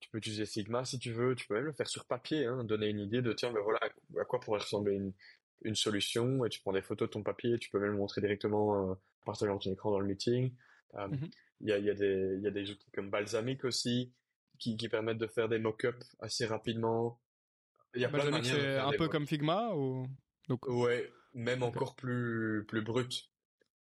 [0.00, 2.64] tu peux utiliser Sigma si tu veux, tu peux même le faire sur papier, hein,
[2.64, 3.80] donner une idée de, tiens, ben voilà,
[4.20, 5.14] à quoi pourrait ressembler une,
[5.62, 8.20] une solution, et tu prends des photos de ton papier, tu peux même le montrer
[8.20, 10.54] directement euh, en partageant ton écran dans le meeting.
[10.96, 14.12] Euh, mmh il y, a, y, a des, y a des outils comme Balsamic aussi,
[14.58, 17.20] qui, qui permettent de faire des mock-ups assez rapidement.
[17.94, 20.06] Il y a plein de c'est un peu comme Figma ou
[20.48, 23.30] donc ouais, même encore plus plus brut.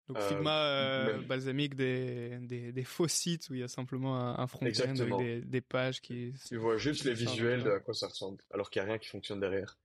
[0.07, 4.17] Donc euh, Figma euh, balsamique des, des, des faux sites où il y a simplement
[4.17, 7.93] un, front-end avec des, des, pages qui tu vois juste les visuels de à quoi
[7.93, 9.77] ça ressemble alors qu'il n'y a rien qui fonctionne derrière.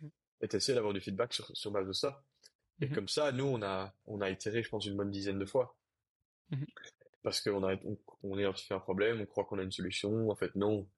[0.00, 0.08] Mm.
[0.42, 2.22] Et tu essaies d'avoir du feedback sur, sur base de ça.
[2.80, 2.94] Et mm-hmm.
[2.94, 5.76] comme ça, nous, on a, on a itéré, je pense, une bonne dizaine de fois.
[6.50, 6.66] Mm-hmm
[7.22, 10.36] parce qu'on a on, on identifie un problème, on croit qu'on a une solution, en
[10.36, 10.88] fait non,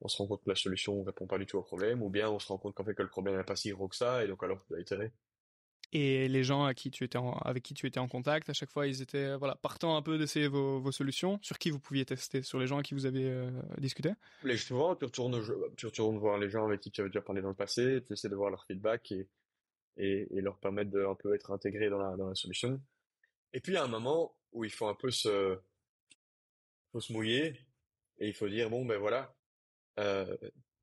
[0.00, 2.10] on se rend compte que la solution ne répond pas du tout au problème, ou
[2.10, 3.96] bien on se rend compte qu'en fait que le problème n'est pas si gros que
[3.96, 5.12] ça, et donc alors tu dois itérer.
[5.94, 8.70] Et les gens à qui tu étais avec qui tu étais en contact, à chaque
[8.70, 11.38] fois, ils étaient voilà partant un peu d'essayer vos, vos, solutions.
[11.42, 14.12] Sur qui vous pouviez tester Sur les gens à qui vous avez euh, discuté?
[14.42, 15.38] Les souvent, tu retournes,
[15.76, 18.14] tu retournes voir les gens avec qui tu avais déjà parlé dans le passé, tu
[18.14, 19.28] essaies de voir leur feedback et,
[19.98, 22.80] et, et leur permettre de un peu être intégrés dans la, dans la solution.
[23.52, 25.58] Et puis, il y a un moment où il faut un peu se,
[26.92, 27.58] faut se mouiller
[28.18, 29.34] et il faut dire bon ben voilà
[29.98, 30.36] euh,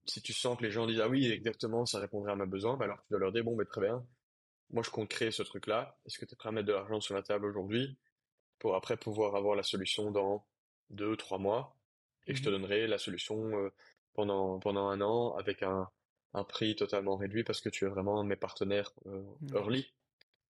[0.06, 2.78] si tu sens que les gens disent ah oui exactement ça répondrait à ma besoin
[2.78, 4.06] ben alors tu dois leur dire bon ben très bien
[4.72, 6.74] moi je compte créer ce truc là est-ce que tu es prêt à mettre de
[6.74, 7.98] l'argent sur la table aujourd'hui
[8.58, 10.46] pour après pouvoir avoir la solution dans
[10.90, 11.76] deux trois mois
[12.28, 13.70] et je te mmh donnerai la solution euh,
[14.14, 15.90] pendant pendant un an avec un
[16.34, 19.56] un prix totalement réduit parce que tu es vraiment un de mes partenaires euh, mmh.
[19.56, 19.94] early.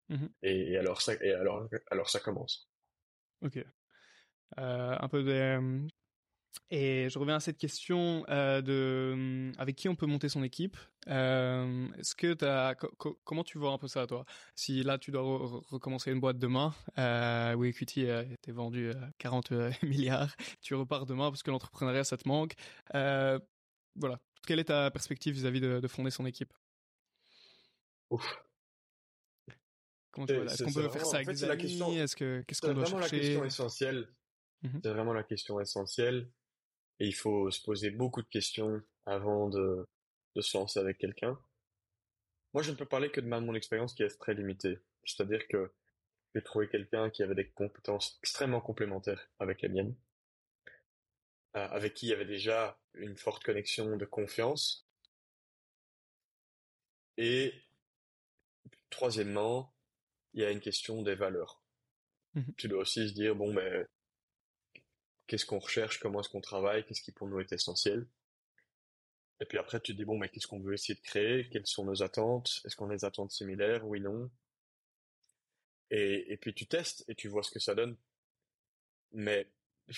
[0.09, 2.69] Mmh et, et, alors ça et alors alors ça commence.
[3.41, 3.63] Ok
[4.57, 5.87] un peu de
[6.71, 10.77] et je reviens à cette question euh, de avec qui on peut monter son équipe.
[11.07, 12.75] Euh, est-ce que as,
[13.23, 14.25] comment tu vois un peu ça toi?
[14.55, 15.23] Si là tu dois
[15.69, 19.51] recommencer une boîte demain, euh, où Equity a été vendu à 40
[19.83, 22.53] milliards, tu repars demain parce que l'entrepreneuriat ça te manque.
[22.93, 26.53] voilà, quelle est ta perspective vis-à-vis de, fonder son équipe?
[28.11, 28.43] Ouf.
[30.11, 31.97] Comment tu vois Est-ce qu'on peut faire ça avec des amis?
[31.97, 34.07] Est-ce que qu'est-ce qu'on doit chercher C'est vraiment la question essentielle
[34.61, 36.29] Mmh c'est vraiment la question essentielle.
[36.99, 39.87] Et il faut se poser beaucoup de questions avant de,
[40.35, 41.39] de se lancer avec quelqu'un.
[42.53, 44.79] Moi, je ne peux parler que de mon expérience qui est très limitée.
[45.05, 45.71] C'est-à-dire que
[46.33, 49.95] j'ai trouvé quelqu'un qui avait des compétences extrêmement complémentaires avec les miennes,
[51.55, 54.87] euh, avec qui il y avait déjà une forte connexion de confiance.
[57.17, 57.53] Et
[58.89, 59.73] troisièmement,
[60.33, 61.63] il y a une question des valeurs.
[62.35, 63.85] Mmh tu dois aussi se dire, bon, mais
[65.29, 68.07] qu'est-ce qu'on recherche, comment est-ce qu'on travaille, qu'est-ce qui pour nous est essentiel.
[69.39, 71.67] Et puis après, tu te dis, bon, mais qu'est-ce qu'on veut essayer de créer, quelles
[71.67, 74.29] sont nos attentes, est-ce qu'on a des attentes similaires, oui, non.
[75.91, 77.95] Et, et puis tu testes et tu vois ce que ça donne.
[79.11, 79.47] Mais,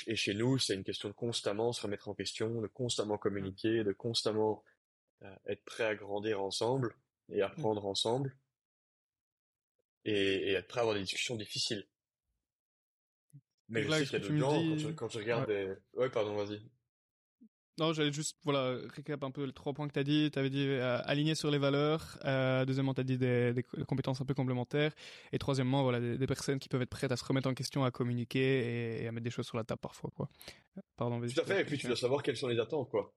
[0.06, 3.84] et chez nous, c'est une question de constamment se remettre en question, de constamment communiquer,
[3.84, 4.64] de constamment
[5.46, 6.96] être prêt à grandir ensemble
[7.30, 8.36] et apprendre ensemble
[10.04, 11.88] et, et, être prêt à avoir des discussions difficiles.
[13.72, 15.74] Mais je sais qu'il y a gens, quand, tu, quand tu regardes des...
[15.94, 16.62] Ouais, pardon, vas-y.
[17.78, 20.30] Non, j'allais juste voilà récap un peu les trois points que tu as dit.
[20.32, 22.20] Tu avais dit euh, aligner sur les valeurs.
[22.26, 24.94] Euh, deuxièmement, tu as dit des, des, compétences un peu complémentaires.
[25.32, 27.84] Et troisièmement, voilà des, des, personnes qui peuvent être prêtes à se remettre en question,
[27.86, 30.12] à communiquer et, à mettre des choses sur la table parfois.
[30.16, 30.30] Quoi.
[30.98, 31.34] Pardon, vas-y.
[31.34, 31.62] Tout à fait.
[31.62, 32.90] Et puis tu dois savoir quelles sont les attentes.
[32.90, 33.14] quoi.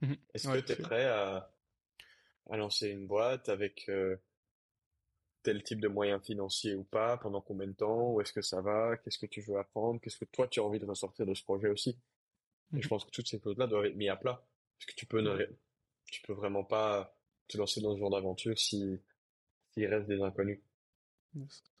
[0.00, 1.50] Mmh Est-ce que tu es prêt à,
[2.50, 4.16] à lancer une boîte avec euh,
[5.42, 8.60] tel type de moyens financiers ou pas Pendant combien de temps Où est-ce que ça
[8.60, 11.34] va Qu'est-ce que tu veux apprendre Qu'est-ce que toi tu as envie de ressortir de
[11.34, 11.98] ce projet aussi
[12.76, 14.44] et je pense que toutes ces choses-là doivent être mises à plat.
[14.78, 15.46] Parce que tu peux ne,
[16.06, 17.16] tu peux vraiment pas
[17.48, 19.00] te lancer dans ce genre d'aventure si,
[19.70, 20.60] s'il reste des inconnus.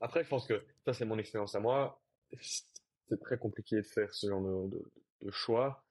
[0.00, 2.00] Après, je pense que ça, c'est mon expérience à moi.
[2.40, 4.82] C'est très compliqué de faire ce genre de,
[5.22, 5.84] de, choix.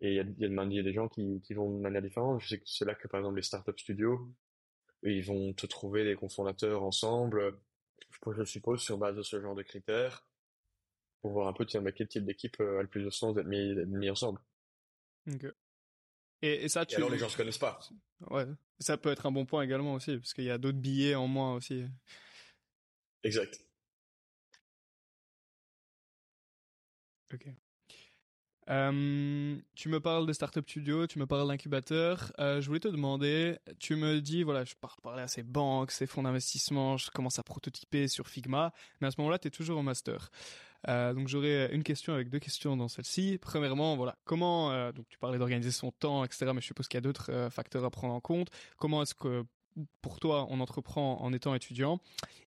[0.00, 2.40] Et il y a, y a des gens qui, qui vont de manière différente.
[2.40, 4.28] Je sais que c'est là que, par exemple, les startup studios,
[5.04, 7.58] ils vont te trouver des cofondateurs ensemble.
[8.36, 10.26] Je suppose sur base de ce genre de critères
[11.20, 13.46] pour voir un peu tiens, quel type d'équipe euh, a le plus de sens d'être
[13.46, 14.40] mis, mis ensemble.
[16.42, 16.96] Et, ça, tu...
[16.96, 17.80] alors les gens se connaissent pas.
[18.30, 18.44] Ouais,
[18.78, 21.26] ça peut être un bon point également aussi, parce qu'il y a d'autres billets en
[21.26, 21.86] moins aussi.
[23.22, 23.64] Exact.
[27.32, 27.46] Ok.
[28.66, 32.32] Tu me parles de Startup Studio, tu me parles d'incubateur.
[32.38, 35.90] Euh, je voulais te demander, tu me dis, voilà, je pars parler à ces banques,
[35.90, 39.50] ces fonds d'investissement, je commence à prototyper sur Figma, mais à ce moment-là, tu es
[39.50, 40.30] toujours en master.
[40.88, 43.38] Euh, donc j'aurais une question avec deux questions dans celle-ci.
[43.40, 46.50] Premièrement, voilà, comment euh, donc tu parlais d'organiser son temps, etc.
[46.54, 48.48] Mais je suppose qu'il y a d'autres euh, facteurs à prendre en compte.
[48.76, 49.44] Comment est-ce que
[50.02, 52.00] pour toi on entreprend en étant étudiant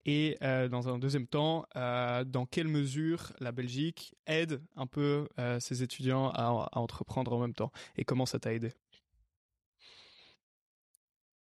[0.06, 5.28] et dans un deuxième temps, dans quelle mesure la Belgique aide un peu
[5.60, 7.72] ses étudiants à, à, entreprendre en même temps?
[7.98, 8.74] Et comment ça t'a aidé?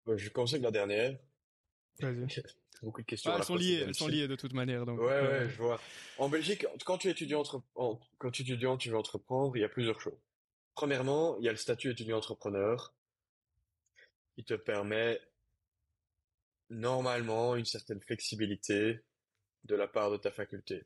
[0.07, 1.17] Je conseille la dernière.
[2.01, 2.27] Vas-y.
[2.83, 3.31] beaucoup de questions.
[3.31, 4.85] Ah, elles sont liées, elles sont liées de toute manière.
[4.85, 4.99] Donc.
[4.99, 5.79] Ouais, ouais, je vois.
[6.17, 7.43] En Belgique, quand tu es étudiant,
[8.17, 10.17] quand tu es étudiant, tu veux entreprendre, il y a plusieurs choses.
[10.75, 12.93] Premièrement, il y a le statut étudiant entrepreneur
[14.35, 15.19] qui te permet
[16.69, 18.99] normalement une certaine flexibilité
[19.63, 20.85] de la part de ta faculté.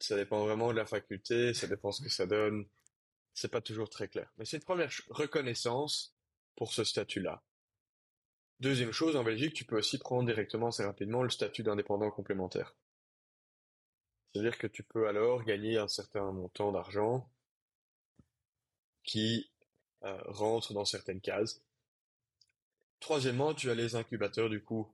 [0.00, 2.66] Ça dépend vraiment de la faculté, ça dépend ce que ça donne.
[3.34, 4.32] C'est pas toujours très clair.
[4.36, 6.14] Mais c'est une première reconnaissance
[6.56, 7.42] pour ce statut-là.
[8.60, 12.74] Deuxième chose, en Belgique, tu peux aussi prendre directement assez rapidement le statut d'indépendant complémentaire.
[14.32, 17.28] C'est-à-dire que tu peux alors gagner un certain montant d'argent
[19.04, 19.50] qui
[20.02, 21.60] euh, rentre dans certaines cases.
[23.00, 24.92] Troisièmement, tu as les incubateurs du coup.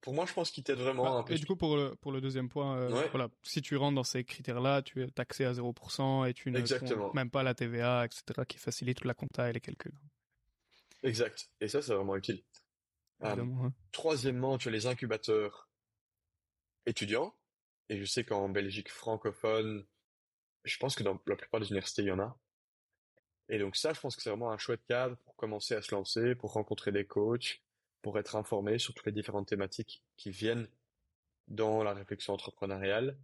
[0.00, 1.34] Pour moi, je pense qu'ils t'aident vraiment bah, un peu.
[1.34, 4.04] Et du coup, pour le, pour le deuxième point, euh, voilà, si tu rentres dans
[4.04, 8.46] ces critères-là, tu es taxé à 0% et tu ne même pas la TVA, etc.,
[8.48, 9.98] qui facilite la compta et les calculs.
[11.02, 11.50] Exact.
[11.60, 12.42] Et ça, c'est vraiment utile.
[13.24, 13.44] Euh,
[13.92, 15.68] troisièmement, tu as les incubateurs
[16.86, 17.34] étudiants.
[17.90, 19.84] Et je sais qu'en Belgique francophone,
[20.64, 22.38] je pense que dans la plupart des universités, il y en a.
[23.50, 25.92] Et donc ça, je pense que c'est vraiment un chouette cadre pour commencer à se
[25.94, 27.60] lancer, pour rencontrer des coachs,
[28.00, 30.68] pour être informé sur toutes les différentes thématiques qui viennent
[31.48, 33.18] dans la réflexion entrepreneuriale.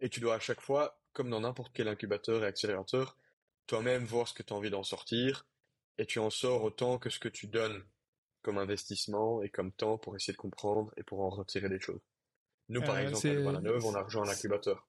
[0.00, 3.18] Et tu dois à chaque fois, comme dans n'importe quel incubateur et accélérateur,
[3.66, 5.46] toi-même voir ce que tu as envie d'en sortir,
[5.98, 7.84] et tu en sors autant que ce que tu donnes
[8.42, 12.00] comme investissement et comme temps pour essayer de comprendre et pour en retirer des choses.
[12.68, 14.86] Nous, par euh, exemple, à la Neuve, on a rejoint un incubateur.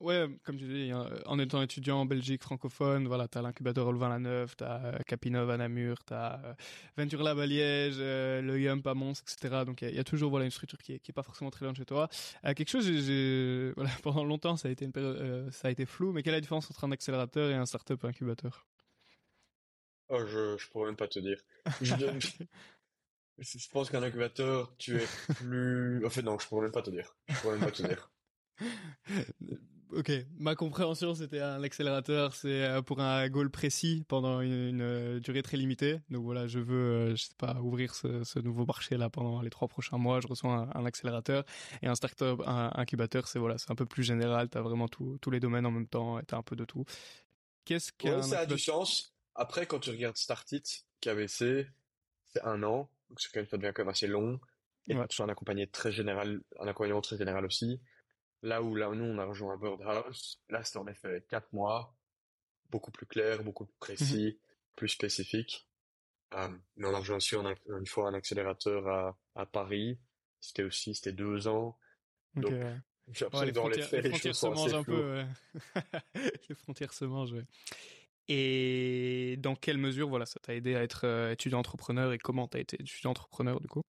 [0.00, 0.92] Ouais, comme tu dis,
[1.26, 6.02] en étant étudiant en Belgique francophone, voilà, t'as l'incubateur Louvain-la-Neuve, t'as euh, Capinov à Namur,
[6.04, 6.54] t'as euh,
[6.96, 9.64] Venture Lab à Liège, le Yump à Mons, etc.
[9.66, 11.66] Donc il y, a toujours voilà une structure qui est, qui est pas forcément très
[11.66, 12.08] loin de chez toi.
[12.42, 16.22] quelque chose, j'ai, voilà, pendant longtemps ça a été une ça a été flou, mais
[16.22, 18.66] quelle est la différence entre un accélérateur et un startup incubateur?
[20.08, 21.40] Oh, je, je pourrais même pas te dire.
[21.82, 21.94] Je,
[23.38, 26.04] je pense qu'un incubateur, tu es plus...
[26.06, 27.14] En fait, non, je pourrais même pas te dire.
[27.28, 28.10] Je pourrais même pas te dire.
[30.00, 35.20] Ok, ma compréhension c'était un accélérateur, c'est euh, pour un goal précis pendant une, euh,
[35.20, 36.00] durée très limitée.
[36.08, 39.42] Donc voilà, je veux, euh, je sais pas, ouvrir ce, ce nouveau marché là pendant
[39.42, 40.20] les trois prochains mois.
[40.20, 41.44] Je reçois un, un accélérateur
[41.82, 44.48] et un startup, un incubateur, c'est voilà, c'est un peu plus général.
[44.48, 46.84] T'as vraiment tous les domaines en même temps, et t'as un peu de tout.
[47.66, 49.14] Qu'est-ce que ça a du sens.
[49.34, 50.62] Après, quand tu regardes Startit,
[51.02, 51.68] KBC,
[52.28, 54.40] c'est un an, donc c'est quand même, ça devient quand même assez long.
[54.88, 55.06] Et ouais.
[55.08, 57.80] tu as un accompagné très général, un accompagnement très général aussi.
[58.42, 61.94] Là où, là, nous, on a rejoint un Birdhouse, là, c'était en effet quatre mois,
[62.70, 64.38] beaucoup plus clair, beaucoup plus précis, mhm.
[64.76, 65.68] plus spécifique.
[66.34, 69.98] Euh, mais on a rejoint aussi une fois un accélérateur à, à Paris.
[70.40, 71.78] C'était aussi, c'était deux ans.
[72.34, 72.52] Donc,
[73.08, 75.24] j'ai ouais, les, dans les, faits, les frontières se mangent un peu.
[76.48, 77.46] les frontières se mangent, ouais.
[78.28, 82.60] Et dans quelle mesure, voilà, ça t'a aidé à être étudiant entrepreneur et comment t'as
[82.60, 83.82] été étudiant entrepreneur du coup?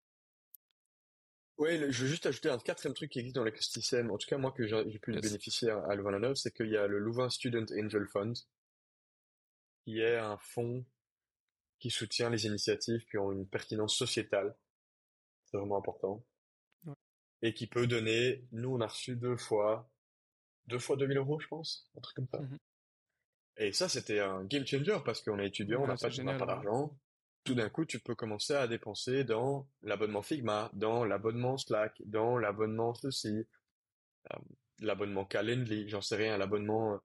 [1.61, 4.39] Oui, je veux juste ajouter un quatrième truc qui existe dans l'écosystème, en tout cas
[4.39, 8.07] moi que j'ai pu bénéficier à Louvain-la-Neuve, c'est qu'il y a le Louvain Student Angel
[8.07, 8.33] Fund,
[9.83, 10.83] qui est un fonds
[11.77, 14.55] qui soutient les initiatives qui ont une pertinence sociétale.
[15.45, 16.25] C'est vraiment important.
[17.43, 19.87] Et qui peut donner, nous on a reçu deux fois,
[20.65, 22.39] deux fois 2000 euros je pense, un truc comme ça.
[22.39, 22.57] Mmh
[23.57, 26.97] Et ça c'était un game changer parce qu'on est étudiant, on n'a pas, pas d'argent.
[27.43, 32.37] Tout d'un coup tu peux commencer à dépenser dans l'abonnement Figma, dans l'abonnement Slack, dans
[32.37, 33.47] l'abonnement ceci,
[34.31, 34.37] euh,
[34.79, 36.99] l'abonnement Calendly, j'en sais rien, l'abonnement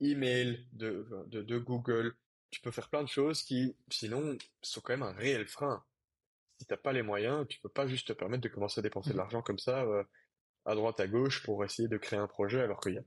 [0.00, 2.16] email de, de, de Google,
[2.50, 5.84] tu peux faire plein de choses qui, sinon, sont quand même un réel frein.
[6.58, 9.10] Si t'as pas les moyens, tu peux pas juste te permettre de commencer à dépenser
[9.10, 9.18] de mmh.
[9.18, 10.04] l'argent comme ça, euh,
[10.64, 12.98] à droite, à gauche, pour essayer de créer un projet, alors qu'il y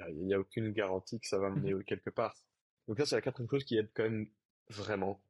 [0.00, 1.84] a, il y a, aucune garantie que ça va mener mmh.
[1.84, 2.34] quelque part.
[2.86, 4.28] Donc ça, c'est la quatrième chose qui aide quand même
[4.68, 5.22] vraiment.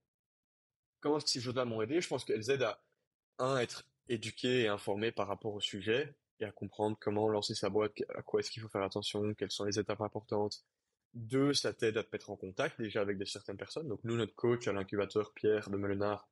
[1.07, 2.01] Comment ces choses-là m'ont aidé?
[2.01, 2.83] Je pense qu'elles aident à,
[3.39, 7.71] un, être éduqué et informé par rapport au sujet, et à comprendre comment lancer sa
[7.71, 10.65] boîte, à quoi est-ce qu'il faut faire attention, quelles sont les étapes importantes,
[11.15, 13.87] deux, ça t'aide à te mettre en contact déjà avec des certaines personnes.
[13.87, 16.29] Donc nous, notre coach à l'incubateur Pierre de Melenard,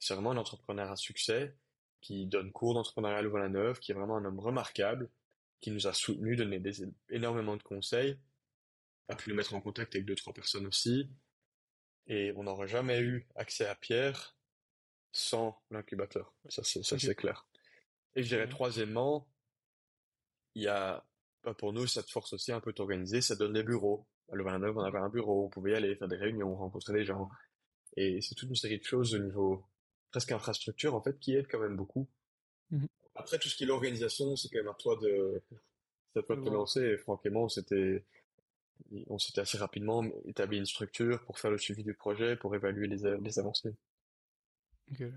[0.00, 1.54] c'est vraiment un entrepreneur à succès
[2.00, 5.08] qui donne cours d'entrepreneuriat à Louvain-la-Neuve, qui est vraiment un homme remarquable,
[5.60, 8.18] qui nous a soutenu, donné des, énormément de conseils,
[9.08, 11.08] a pu nous mettre en contact avec deux, trois personnes aussi.
[12.08, 14.36] Et on n'aurait jamais eu accès à Pierre
[15.12, 16.34] sans l'incubateur.
[16.48, 17.46] Ça, c'est, ça, c'est clair.
[18.14, 19.28] Et je dirais troisièmement,
[20.54, 21.04] il y a,
[21.44, 24.36] bah, pour nous, ça te force aussi un peu t'organiser, ça donne des bureaux à
[24.36, 27.30] Louvain-la-Neuve, on avait un bureau, on pouvait y aller faire des réunions, rencontrer des gens.
[27.96, 29.64] Et c'est toute une série de choses au niveau
[30.10, 32.08] presque infrastructure, en fait, qui aident quand même beaucoup.
[32.70, 35.42] Mmh Après, tout ce qui est l'organisation, c'est quand même à toi de,
[36.12, 36.80] c'est à toi de te lancer.
[36.80, 38.04] Et franchement, on s'était,
[39.08, 42.86] on s'était assez rapidement établi une structure pour faire le suivi du projet, pour évaluer
[42.88, 43.74] les, les avancées.
[44.92, 45.10] Okay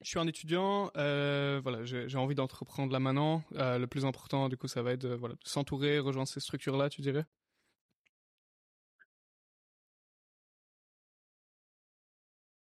[0.00, 3.42] je suis un étudiant, euh, voilà, j'ai envie d'entreprendre là maintenant.
[3.54, 6.88] Euh, le plus important, du coup, ça va être voilà, de s'entourer, rejoindre ces structures-là,
[6.88, 7.24] tu dirais?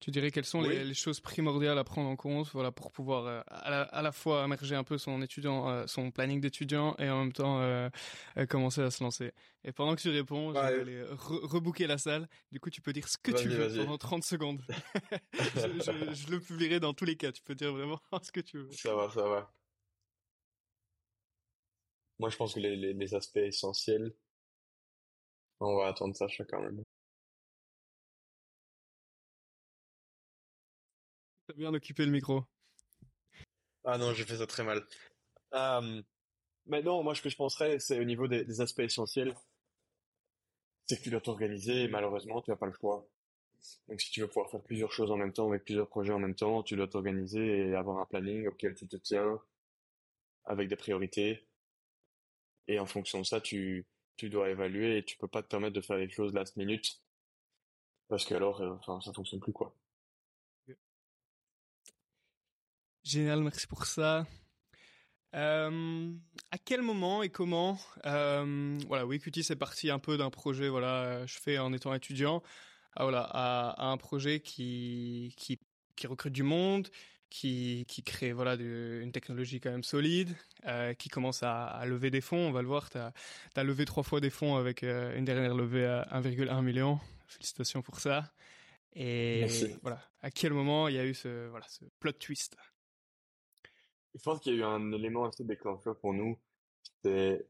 [0.05, 3.41] Tu dirais quelles sont les, choses primordiales à prendre en compte, voilà, pour pouvoir euh,
[3.47, 7.33] à, la, fois immerger un peu son étudiant, euh, son planning d'étudiant, et en même
[7.33, 7.89] temps euh,
[8.47, 9.31] commencer à se lancer.
[9.63, 12.29] Et pendant que tu réponds, je vais aller rebooker la salle.
[12.51, 14.61] Du coup, tu peux dire ce que tu veux pendant 30 secondes.
[15.33, 17.31] je, le publierai dans tous les cas.
[17.31, 18.71] Tu peux dire vraiment ce que tu veux.
[18.73, 19.51] Ça va, ça va.
[22.19, 24.13] Moi, je pense que les, les aspects essentiels,
[25.61, 26.83] on va attendre ça quand même.
[31.55, 32.43] Bien occupé le micro.
[33.83, 34.85] Ah non, j'ai fait ça très mal.
[35.53, 36.01] Euh,
[36.65, 39.35] mais non, moi ce que je penserais, c'est au niveau des, aspects essentiels,
[40.85, 43.07] c'est que tu dois t'organiser et malheureusement tu n'as pas le choix.
[43.87, 46.19] Donc si tu veux pouvoir faire plusieurs choses en même temps, avec plusieurs projets en
[46.19, 49.39] même temps, tu dois t'organiser et avoir un planning auquel tu te tiens,
[50.45, 51.47] avec des priorités.
[52.67, 53.85] Et en fonction de ça, tu,
[54.17, 57.01] tu dois évaluer et tu peux pas te permettre de faire les choses last minute.
[58.07, 59.75] Parce que alors, euh, enfin, ça fonctionne plus quoi.
[63.05, 64.25] Génial, merci pour ça.
[65.35, 66.11] Euh,
[66.49, 71.25] à quel moment et comment euh, voilà Wikuti c'est parti un peu d'un projet voilà
[71.25, 72.41] je fais en étant étudiant
[72.95, 75.59] à, voilà à, un projet qui qui
[75.97, 76.87] qui recrute du monde
[77.29, 80.33] qui qui crée voilà une technologie quand même solide
[80.67, 82.47] euh, qui commence à, lever des fonds.
[82.47, 85.85] On va le voir tu as, levé trois fois des fonds avec une dernière levée
[85.85, 86.99] à 1,1 million.
[87.27, 88.31] Félicitations pour ça.
[88.93, 89.45] Et
[89.81, 90.01] voilà.
[90.21, 92.55] À quel moment il y a eu ce voilà ce plot twist?
[94.15, 96.39] Je pense qu'il y a eu un élément assez déclencheur pour nous.
[96.83, 97.45] C'était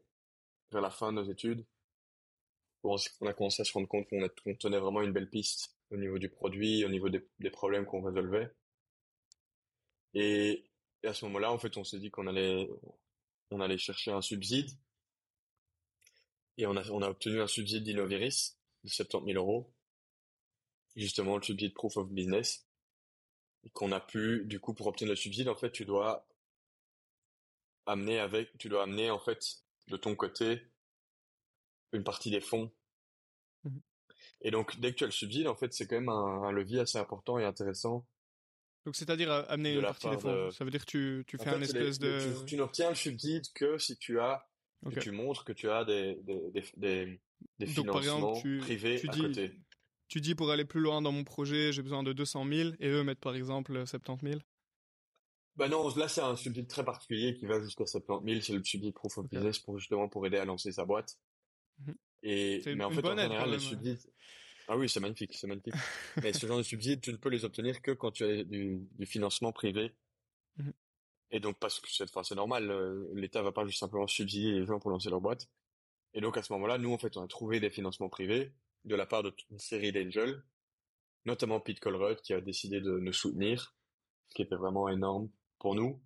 [0.72, 1.63] vers la fin de nos études.
[2.84, 2.97] on
[3.28, 6.30] a commencé à se rendre compte qu'on tenait vraiment une belle piste au niveau du
[6.30, 8.51] produit, au niveau des, problèmes qu'on résolvait.
[10.16, 10.66] Et,
[11.03, 12.68] à ce moment-là, en fait, on s'est dit qu'on allait,
[13.51, 14.72] on allait chercher un subside.
[16.57, 19.72] Et on a, on a obtenu un subside d'Innoviris de 70 000 euros.
[20.95, 22.68] Justement, le subside Proof of Business.
[23.66, 26.28] Et qu'on a pu, du coup, pour obtenir le subside, en fait, tu dois
[27.86, 29.39] amener avec, tu dois amener en fait
[29.88, 30.61] de ton côté
[31.93, 32.71] une partie des fonds.
[33.63, 33.79] Mmh
[34.41, 36.79] et donc dès que tu as le subside, en fait, c'est quand même un, levier
[36.79, 38.05] assez important et intéressant.
[38.86, 40.51] Donc c'est-à-dire euh, amener une partie des fonds.
[40.51, 42.45] Ça veut dire que tu, tu fais un espèce de.
[42.45, 44.47] Tu, n'obtiens le subside que si tu as,
[44.86, 47.19] que tu montres que tu as des des des,
[47.57, 49.51] des, financements privés à côté.
[50.07, 52.89] Tu dis pour aller plus loin dans mon projet, j'ai besoin de 200 000 et
[52.89, 54.39] eux mettent par exemple 70 000.
[55.55, 58.63] Bah non, là c'est un subside très particulier qui va jusqu'à 70 000, c'est le
[58.63, 61.17] subside Proof of Business pour justement pour aider à lancer sa boîte.
[61.79, 61.91] Mmh
[62.23, 63.97] Et, mais en fait, en général, les
[64.67, 65.75] ah oui, c'est magnifique, c'est magnifique.
[66.23, 68.79] mais ce genre de subsides, tu ne peux les obtenir que quand tu as du,
[68.97, 69.93] du financement privé.
[70.57, 70.71] Mmh
[71.31, 74.51] et donc, parce que cette fois, c'est normal, euh, l'État va pas juste simplement subsidier
[74.53, 75.49] les gens pour lancer leur boîte.
[76.13, 78.53] Et donc, à ce moment-là, nous, en fait, on a trouvé des financements privés
[78.85, 80.43] de la part de toute une série d'angels,
[81.25, 83.75] notamment Pete Colruyt, qui a décidé de nous soutenir,
[84.29, 85.29] ce qui était vraiment énorme
[85.59, 86.01] pour nous.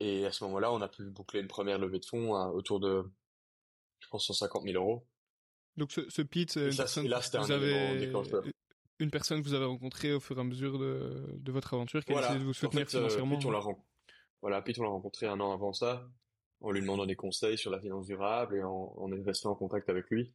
[0.00, 2.80] Et à ce moment-là, on a pu boucler une première levée de fonds à autour
[2.80, 3.02] de,
[4.00, 5.06] je pense, 150 000 euros.
[5.76, 8.12] Donc ce, ce Pete, une personne, vous avez,
[8.98, 12.04] une personne que vous avez rencontrée au fur et à mesure de, de votre aventure,
[12.04, 13.36] qui a décidé de vous soutenir en fait, euh, financièrement.
[13.36, 13.60] Pete, on l'a
[14.40, 16.08] voilà, Pete, on l'a rencontré un an avant ça,
[16.60, 19.88] en lui demandant des conseils sur la finance durable et en, en resté en contact
[19.88, 20.32] avec lui.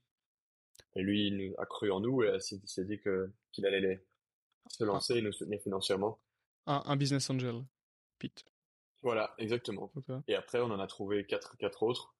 [0.95, 4.05] Et lui, il a cru en nous et s'est dit que qu'il allait les,
[4.69, 6.19] se lancer et nous soutenir financièrement.
[6.65, 7.63] Un, un business angel,
[8.23, 8.45] Pete.
[9.01, 9.91] Voilà, exactement.
[10.29, 12.15] Et après, on en a trouvé quatre, quatre autres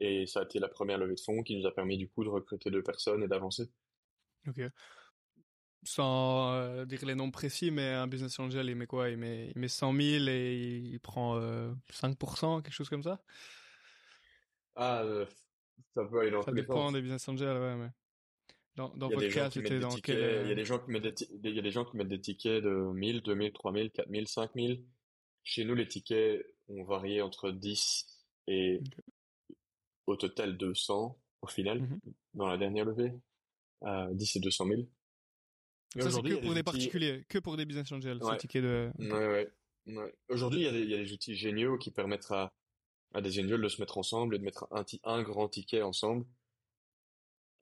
[0.00, 2.24] et ça a été la première levée de fonds qui nous a permis du coup
[2.24, 3.70] de recruter deux personnes et d'avancer.
[4.46, 4.60] Ok.
[5.84, 9.08] Sans euh, dire les noms précis, mais un business angel, il met quoi?
[9.08, 13.22] Il met, il met 100 000 et il prend euh, 5%, quelque chose comme ça?
[14.74, 15.24] Ah, euh,
[15.94, 17.90] ça peut aller dans Ça dépend des business angels, ouais, mais...
[18.76, 20.42] Dans, dans votre cas, c'était dans quel...
[20.44, 22.08] Il y a des gens qui mettent des, il y a des gens qui mettent
[22.08, 24.84] des tickets de 1000, 2000, 3000, 4000, 5000.
[25.42, 28.06] Chez nous, les tickets ont varié entre 10
[28.48, 28.80] et
[30.06, 32.00] au total 200 au final, mmh
[32.34, 33.14] dans la dernière levée,
[33.80, 34.82] à 10 et 200 000.
[35.94, 38.36] Mais ça, c'est que pour des particuliers, que pour des business angels, ouais.
[38.36, 38.90] tickets de...
[38.98, 39.50] Ouais,
[39.86, 40.14] ouais.
[40.28, 42.52] Aujourd'hui, il y, a des, il y a des outils géniaux qui permettent à,
[43.14, 46.26] à des angels de se mettre ensemble et de mettre un, un grand ticket ensemble.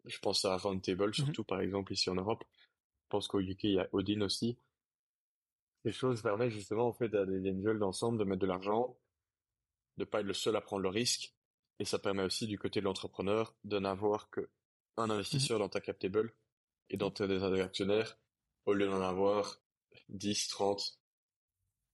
[0.07, 2.45] Je pense à Roundtable, mmh surtout, par exemple, ici en Europe.
[3.05, 4.59] Je pense qu'au UK, il y a Odin aussi.
[5.85, 8.97] Ces choses permettent justement, en fait, à des angels d'ensemble de mettre de l'argent,
[9.99, 11.35] de pas être le seul à prendre le risque,
[11.79, 14.49] et ça permet aussi du côté de l'entrepreneur de n'avoir que
[14.97, 16.33] un investisseur dans ta captable
[16.89, 17.25] et dans tes
[17.61, 18.17] actionnaires
[18.67, 19.61] au lieu d'en avoir
[20.09, 20.99] 10, 30.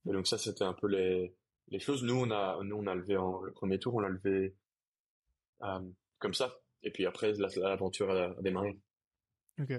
[0.09, 1.35] Et donc ça, c'était un peu les,
[1.69, 2.03] les choses.
[2.03, 4.55] Nous, on a, nous, on a levé en, le premier tour, on l'a levé,
[5.63, 5.81] euh,
[6.19, 6.60] comme ça.
[6.83, 8.78] Et puis après, l'aventure a, a démarré.
[9.61, 9.72] Ok.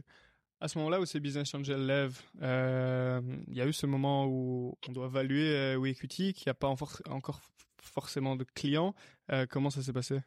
[0.62, 4.28] À ce moment-là où ces business angels lèvent, euh, il y a eu ce moment
[4.28, 7.42] où on doit évaluer euh, WeEquity, qui n'a pas encore
[7.82, 8.94] forcément de clients.
[9.32, 10.20] Euh, comment ça s'est passé?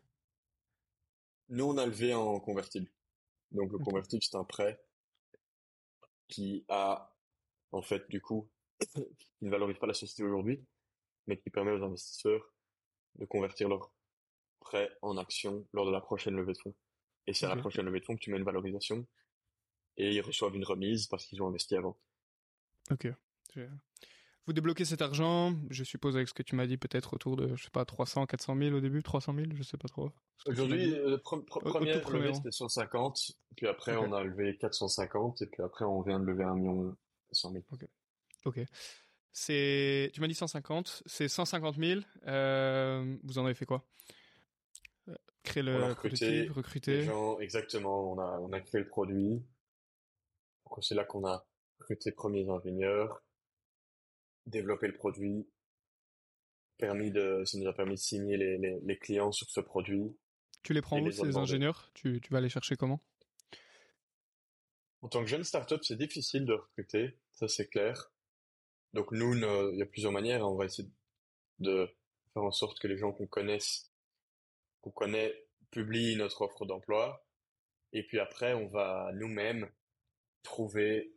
[1.50, 2.90] Nous, on a levé en convertible.
[3.52, 4.80] Donc le convertible, c'est un prêt
[6.26, 7.14] qui a,
[7.70, 8.50] en fait, du coup,
[8.92, 10.64] qui ne valorise pas la société aujourd'hui,
[11.28, 12.52] mais qui permet aux investisseurs
[13.20, 13.92] de convertir leur
[14.64, 16.74] prêt en action lors de la prochaine levée de fonds.
[17.26, 19.06] Et c'est à la prochaine levée de fonds que tu mets une valorisation
[19.96, 21.96] et ils reçoivent une remise parce qu'ils ont investi avant.
[22.90, 23.08] Ok.
[24.46, 27.56] Vous débloquez cet argent, je suppose avec ce que tu m'as dit, peut-être autour de,
[27.56, 30.10] je sais pas, 300, 400 000 au début, 300 000, je sais pas trop.
[30.46, 35.86] Aujourd'hui, le premier levé c'était 150, puis après on a levé 450, et puis après
[35.86, 36.94] on vient de lever 1 million
[37.32, 37.64] 100 000.
[37.72, 37.86] Ok.
[38.44, 38.60] Ok.
[39.32, 43.82] C'est, tu m'as dit 150, c'est 150 000, euh, vous en avez fait quoi?
[43.82, 44.13] euh,
[45.44, 46.96] Créer le on a recruté, recruter.
[46.96, 49.42] Les gens, exactement, on a, on a créé le produit.
[50.80, 51.46] C'est là qu'on a
[51.78, 53.22] recruté les premiers ingénieurs,
[54.46, 55.46] développer le produit,
[56.78, 60.16] permis de, ça nous a permis de signer les, les, les clients sur ce produit.
[60.62, 61.90] Tu les prends où, ces ingénieurs?
[61.94, 63.00] Tu, tu vas les chercher comment?
[65.02, 68.10] En tant que jeune startup, c'est difficile de recruter, ça c'est clair.
[68.94, 70.48] Donc nous, il y a plusieurs manières.
[70.48, 70.88] On va essayer
[71.58, 71.86] de
[72.32, 73.92] faire en sorte que les gens qu'on connaisse,
[74.84, 75.34] qu'on connaît,
[75.70, 77.26] publient notre offre d'emploi.
[77.92, 79.68] Et puis après, on va nous-mêmes
[80.42, 81.14] trouver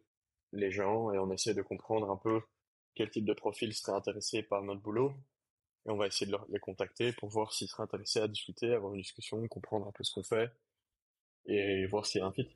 [0.53, 2.41] les gens et on essaie de comprendre un peu
[2.95, 5.13] quel type de profil serait intéressé par notre boulot.
[5.85, 8.93] Et on va essayer de les contacter pour voir s'ils seraient intéressés à discuter, avoir
[8.93, 10.49] une discussion, comprendre un peu ce qu'on fait
[11.45, 12.49] et voir s'il y a un fit.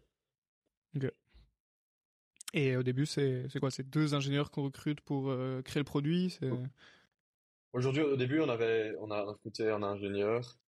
[0.96, 1.12] Ok.
[2.54, 3.72] Et au début, c'est quoi?
[3.72, 6.38] C'est deux ingénieurs qu'on recrute pour euh, créer le produit
[7.74, 10.61] Aujourd'hui, au début, on avait, on a recruté un ingénieur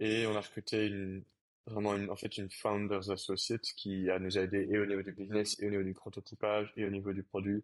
[0.00, 1.22] et on a recruté une,
[1.66, 5.12] vraiment une, en fait une founders associate qui a nous aidé et au niveau du
[5.12, 7.62] business et au niveau du prototypage et au niveau du produit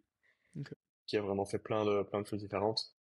[1.06, 2.94] qui a vraiment fait plein de, plein de choses différentes.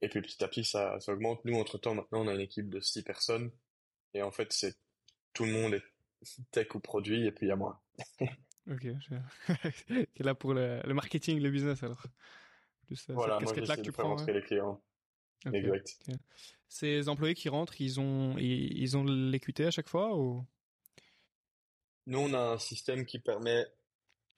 [0.00, 1.44] Et puis petit à petit, ça, ça augmente.
[1.44, 3.50] Nous, entre-temps, maintenant, on a une équipe de six personnes.
[4.14, 4.76] Et en fait, c'est
[5.32, 5.82] tout le monde est
[6.50, 7.82] tech ou produit, et puis il y a moi.
[8.70, 8.84] ok,
[9.88, 12.02] est là pour le, le, marketing, le business alors.
[12.86, 14.80] Plus, voilà, moi j'essaie de faire rentrer les clients.
[15.46, 15.58] Okay.
[15.58, 15.98] Exact.
[16.08, 16.18] Okay.
[16.68, 20.44] Ces employés qui rentrent, ils ont ils, ont l'équité à chaque fois ou?
[22.06, 23.66] Nous, on a un système qui permet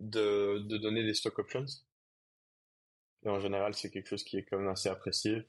[0.00, 1.66] de, de donner des stock options.
[3.24, 5.46] Et en général, c'est quelque chose qui est quand même assez apprécié.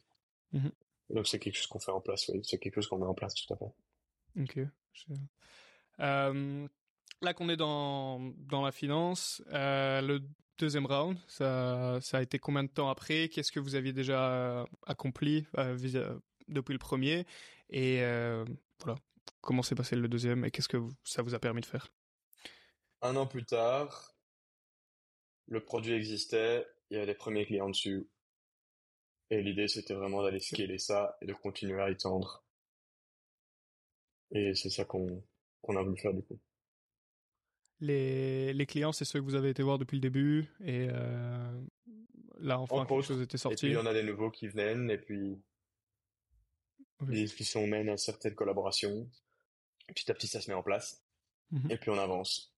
[0.51, 0.69] Mmh.
[1.09, 2.41] Donc c'est quelque chose qu'on fait en place, oui.
[2.43, 3.71] C'est quelque chose qu'on met en place tout à fait.
[4.39, 4.59] Ok.
[5.97, 10.19] là qu'on est dans, dans la finance, le
[10.65, 13.29] deuxième round, ça, ça a été combien de temps après?
[13.29, 15.45] Qu'est-ce que vous aviez déjà accompli
[16.47, 17.25] depuis le premier?
[17.69, 18.01] Et
[18.79, 18.97] voilà,
[19.41, 21.87] comment s'est passé le deuxième et qu'est-ce que ça vous a permis de faire?
[23.01, 24.15] Un an plus tard,
[25.47, 28.07] le produit existait, il y avait des premiers clients dessus.
[29.29, 32.43] Et l'idée, c'était vraiment d'aller scaler ça et de continuer à étendre.
[34.31, 35.23] Et c'est ça qu'on
[35.61, 36.39] qu'on a voulu faire du coup.
[37.81, 41.61] Les, les clients, c'est ceux que vous avez été voir depuis le début et euh,
[42.39, 43.65] là enfin quelque chose était sorti.
[43.65, 45.41] Et puis il y en a des nouveaux qui viennent et puis
[47.07, 49.09] les discussions mènent à certaines collaborations.
[49.87, 51.03] Petit à petit, ça se met en place.
[51.49, 51.71] Mhm.
[51.71, 52.53] Et puis on avance.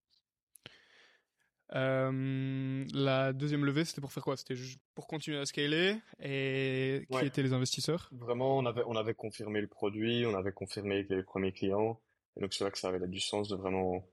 [1.73, 4.37] Euh, la deuxième levée, c'était pour faire quoi?
[4.37, 4.55] C'était
[4.93, 8.09] pour continuer à scaler et qui étaient les investisseurs?
[8.11, 11.99] Vraiment, on avait on avait confirmé le produit, on avait confirmé les premiers clients,
[12.35, 14.05] et donc c'est là que ça avait du sens de vraiment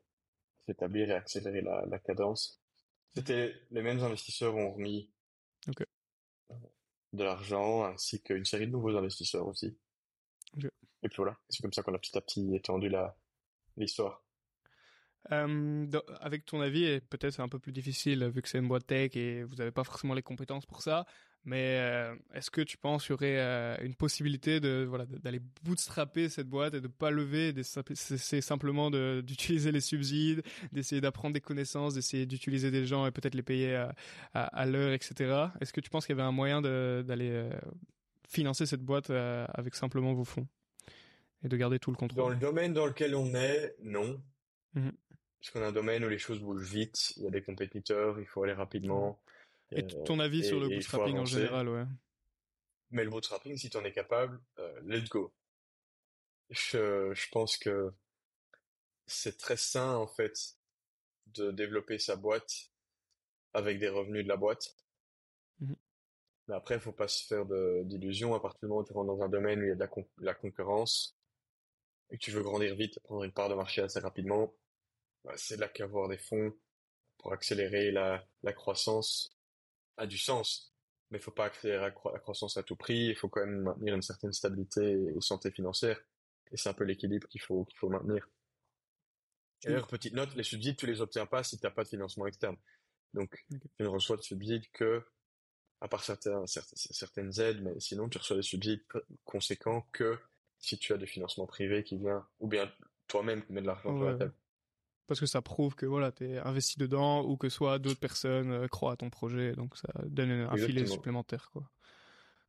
[0.66, 2.60] s'établir et accélérer la, la cadence.
[3.14, 5.10] C'était les mêmes investisseurs ont remis
[7.12, 9.76] de l'argent ainsi qu'une série de nouveaux investisseurs aussi.
[10.56, 13.16] Et puis voilà, c'est comme ça qu'on a petit à petit étendu la
[13.76, 14.22] l'histoire.
[15.32, 15.86] Euh,
[16.20, 18.86] avec ton avis, et peut-être c'est un peu plus difficile vu que c'est une boîte
[18.86, 21.04] tech et vous n'avez pas forcément les compétences pour ça,
[21.44, 25.40] mais euh, est-ce que tu penses qu'il y aurait euh, une possibilité de voilà d'aller
[25.62, 31.40] bootstrapper cette boîte et de pas lever, c'est simplement d'utiliser les subsides, d'essayer d'apprendre des
[31.40, 33.94] connaissances, d'essayer d'utiliser des gens et peut-être les payer à,
[34.32, 35.46] à, l'heure, etc.
[35.60, 37.48] Est-ce que tu penses qu'il y avait un moyen d'aller
[38.28, 40.46] financer cette boîte avec simplement vos fonds
[41.42, 42.22] et de garder tout le contrôle?
[42.22, 44.20] Dans le domaine dans lequel on est, non.
[44.74, 44.90] Mmh
[45.40, 48.20] parce qu'on a un domaine où les choses bougent vite, il y a des compétiteurs,
[48.20, 49.18] il faut aller rapidement.
[49.72, 51.84] Et euh, ton avis sur le bootstrapping en général, ouais.
[52.90, 55.32] Mais le bootstrapping, si tu en es capable, euh, let's go.
[56.50, 57.92] Je, je pense que
[59.06, 60.56] c'est très sain, en fait,
[61.26, 62.70] de développer sa boîte
[63.54, 64.76] avec des revenus de la boîte.
[65.60, 65.74] Mmh
[66.48, 67.44] Mais après, il faut pas se faire
[67.84, 68.34] d'illusions.
[68.34, 69.80] À partir du moment où tu rentres dans un domaine où il y a de
[69.80, 71.16] la, la concurrence
[72.10, 74.52] et que tu veux grandir vite et prendre une part de marché assez rapidement,
[75.24, 76.52] bah, c'est là qu'avoir des fonds
[77.18, 79.36] pour accélérer la, la croissance
[80.00, 80.74] a du sens.
[81.10, 83.08] Mais il faut pas accélérer la, croissance à tout prix.
[83.08, 86.00] Il faut quand même maintenir une certaine stabilité et santé financière.
[86.52, 88.28] Et c'est un peu l'équilibre qu'il faut qu'il faut maintenir.
[89.64, 92.26] D'ailleurs, petite note, les subsides, tu les obtiens pas si tu n'as pas de financement
[92.26, 92.56] externe.
[93.12, 95.04] Donc, tu ne reçois de subsides que,
[95.80, 98.82] à part certains, certaines aides, mais sinon, tu reçois des subsides
[99.24, 100.18] conséquents que
[100.58, 102.72] si tu as des financements privés qui viennent, ou bien
[103.06, 104.34] toi-même qui mets de l'argent sur la table
[105.10, 108.52] parce que ça prouve que voilà, tu es investi dedans ou que soit d'autres personnes
[108.52, 111.68] euh, croient à ton projet, donc ça donne un filet supplémentaire quoi.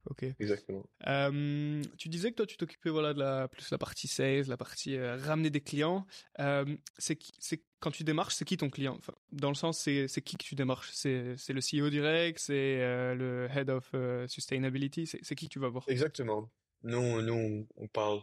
[0.05, 0.25] Ok.
[0.39, 0.85] Exactement.
[1.07, 4.57] Euh, tu disais que toi tu t'occupais voilà de la plus la partie sales, la
[4.57, 6.05] partie euh, ramener des clients.
[6.39, 6.65] Euh,
[6.99, 8.95] c'est c'est quand tu démarches, c'est qui ton client?
[8.99, 10.91] Enfin, Dans le sens, c'est c'est qui que tu démarches?
[10.93, 12.77] C'est c'est le CEO direct, c'est
[13.15, 13.91] le head of
[14.27, 15.83] sustainability, c'est qui que tu vas voir?
[15.87, 16.47] Exactement.
[16.83, 18.21] Nous nous on parle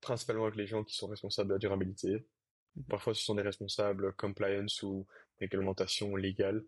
[0.00, 2.24] principalement avec les gens qui sont responsables de la durabilité.
[2.88, 5.06] Parfois, ce sont des responsables compliance ou
[5.40, 6.64] réglementation légale.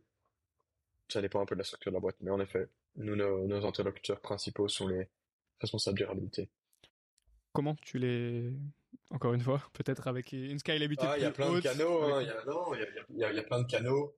[1.08, 2.16] Ça dépend un peu de la structure de la boîte.
[2.20, 5.08] Mais en effet, nous, nos, interlocuteurs principaux sont les
[5.60, 6.48] responsables durabilité.
[7.52, 8.52] Comment tu les...
[9.10, 12.20] Encore une fois, peut-être avec une scalabilité ah, il y a plein de canaux.
[12.20, 12.26] Il
[13.16, 14.14] y a, plein de canaux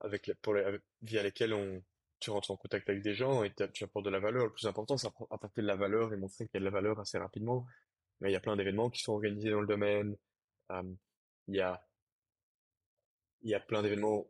[0.00, 1.82] avec les, pour les, via lesquels on,
[2.20, 4.44] tu rentres en contact avec des gens et tu apportes de la valeur.
[4.44, 6.70] Le plus important, c'est apporter de la valeur et montrer qu'il y a de la
[6.70, 7.66] valeur assez rapidement.
[8.20, 10.16] Mais il y a plein d'événements qui sont organisés dans le domaine.
[10.70, 10.82] Euh,
[11.50, 11.84] il y a,
[13.42, 14.26] il y a plein d'événements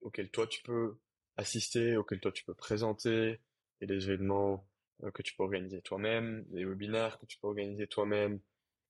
[0.00, 0.98] auxquels toi tu peux
[1.36, 3.40] assister, auxquels toi tu peux présenter,
[3.80, 4.66] et des événements
[5.04, 8.40] euh, que tu peux organiser toi-même, des webinaires que tu peux organiser toi-même,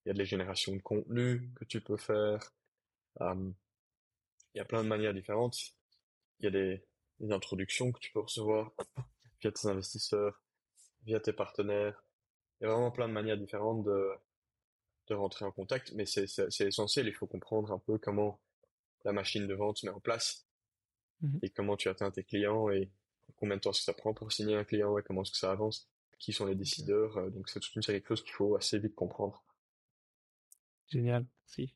[0.03, 2.53] il y a de la génération de contenu que tu peux faire,
[3.19, 3.53] il
[4.55, 5.57] y a plein de manières différentes,
[6.39, 6.83] il y a des,
[7.19, 8.71] des introductions que tu peux recevoir
[9.41, 10.41] via tes investisseurs,
[11.03, 12.03] via tes partenaires,
[12.59, 14.11] il y a vraiment plein de manières différentes de,
[15.07, 16.25] de rentrer en contact, mais c'est
[16.61, 17.07] essentiel.
[17.07, 18.39] Il faut comprendre un peu comment
[19.03, 20.47] la machine de vente se met en place
[21.21, 21.39] mhm.
[21.41, 22.91] et comment tu atteins tes clients et
[23.35, 25.89] combien de temps ça prend pour signer un client et comment est-ce que ça avance,
[26.19, 27.17] qui sont les décideurs.
[27.17, 29.43] Euh, donc c'est toute une série de choses qu'il faut assez vite comprendre.
[30.87, 31.73] Génial, si.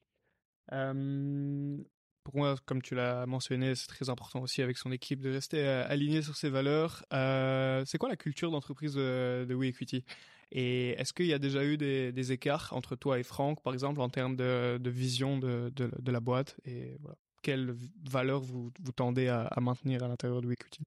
[2.29, 5.65] Pour moi, comme tu l'as mentionné, c'est très important aussi avec son équipe de rester
[5.65, 7.03] euh, aligné sur ses valeurs.
[7.11, 10.05] Euh, c'est quoi la culture d'entreprise de, de WeEquity?
[10.51, 13.99] Et est-ce qu'il y a déjà eu des, écarts entre toi et Franck, par exemple,
[13.99, 15.71] en termes de, vision de,
[16.11, 16.55] la boîte?
[16.65, 16.97] Et
[17.41, 17.75] quelles
[18.07, 20.83] valeurs vous, vous tendez à, maintenir à l'intérieur de WeEquity?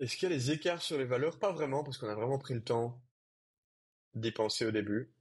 [0.00, 1.38] Est-ce qu'il y a des écarts sur les valeurs?
[1.38, 3.00] Pas vraiment, parce qu'on a vraiment pris le temps
[4.14, 5.12] d'y penser au début.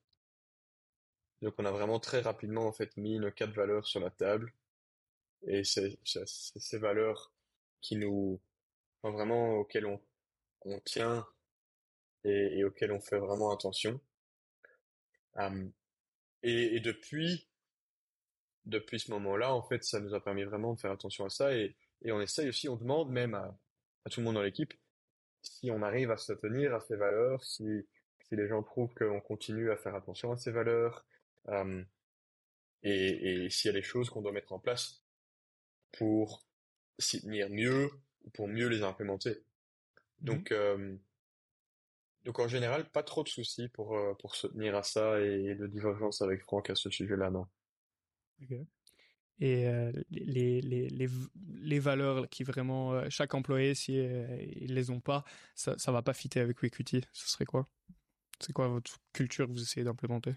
[1.42, 4.54] Donc on a vraiment très rapidement en fait mis nos quatre valeurs sur la table
[5.48, 7.32] et c'est ces valeurs
[7.82, 8.40] qui nous,
[9.04, 10.00] vraiment auxquelles on,
[10.86, 11.26] tient
[12.24, 14.00] et, auxquelles on fait vraiment attention.
[15.36, 15.72] Um,
[16.44, 17.48] et, depuis,
[18.66, 21.56] depuis ce moment-là, en fait, ça nous a permis vraiment de faire attention à ça
[21.56, 21.76] et,
[22.06, 23.56] on essaye aussi, on demande même à,
[24.10, 24.74] tout le monde dans l'équipe
[25.44, 27.88] si on arrive à se tenir à ces valeurs, si,
[28.32, 31.06] les gens trouvent qu'on continue à faire attention à ces valeurs,
[32.84, 35.04] et, et s'il y a des choses qu'on doit mettre en place
[35.92, 36.46] pour
[37.00, 37.90] s'y tenir mieux
[38.24, 39.44] ou pour mieux les implémenter.
[40.20, 40.56] Donc, mmh.
[40.56, 40.96] euh,
[42.26, 45.68] donc en général, pas trop de soucis pour, pour se tenir à ça et de
[45.68, 47.48] divergence avec Franck à ce sujet-là, non.
[49.40, 51.10] Et euh, les, les, les,
[51.48, 55.24] les, valeurs qui vraiment, euh, chaque employé, si ils les ont pas,
[55.56, 57.02] ça, ça va pas fitter avec Equity.
[57.12, 57.68] Ce serait quoi?
[58.40, 60.36] C'est quoi votre culture que vous essayez d'implémenter?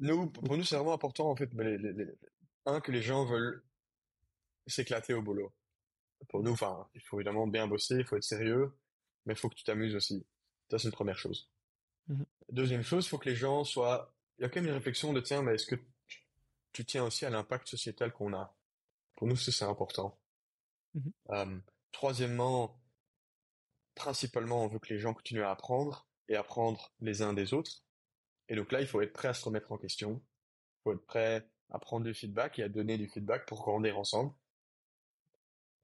[0.00, 2.06] Nous, pour nous, c'est vraiment important, en fait, les, les,
[2.66, 3.64] un, que les gens veulent
[4.66, 5.52] s'éclater au boulot.
[6.28, 8.72] Pour nous, enfin, il faut évidemment bien bosser, il faut être sérieux,
[9.24, 10.26] mais il faut que tu t'amuses aussi.
[10.70, 11.50] Ça, c'est une première chose.
[12.08, 14.14] Mmh Deuxième chose, il faut que les gens soient...
[14.38, 15.76] Il y a quand même une réflexion de, tiens, mais est-ce que
[16.72, 18.56] tu tiens aussi à l'impact sociétal qu'on a?
[19.16, 20.18] Pour nous, c'est important.
[20.94, 21.58] Mmh euh,
[21.92, 22.80] troisièmement,
[23.94, 27.82] principalement, on veut que les gens continuent à apprendre et apprendre les uns des autres.
[28.48, 30.22] Et donc là, il faut être prêt à se remettre en question.
[30.22, 33.98] Il faut être prêt à prendre du feedback et à donner du feedback pour grandir
[33.98, 34.32] ensemble.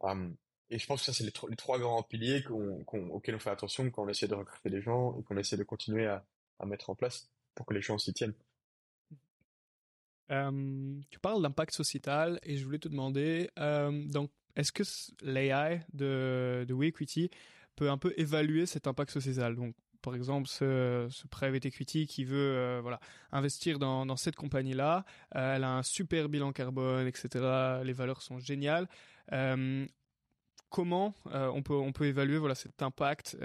[0.01, 0.37] Um,
[0.71, 4.05] et je pense que ça, c'est les, trois grands piliers auxquels on fait attention quand
[4.05, 6.25] on essaie de recruter des gens et qu'on essaie de continuer à,
[6.59, 8.35] à, mettre en place pour que les gens s'y tiennent.
[10.31, 14.85] Euh, tu parles d'impact sociétal et je voulais te demander, euh, donc, est-ce que
[15.23, 17.31] l'AI de, de WeEquity
[17.77, 19.57] peut un peu évaluer cet impact sociétal?
[20.05, 23.01] Par exemple ce, ce private equity qui veut euh, voilà
[23.33, 27.93] investir dans, dans cette compagnie là euh, elle a un super bilan carbone etc les
[27.93, 28.87] valeurs sont géniales.
[29.33, 29.87] Euh,
[30.69, 33.37] comment on peut on peut évaluer voilà cet impact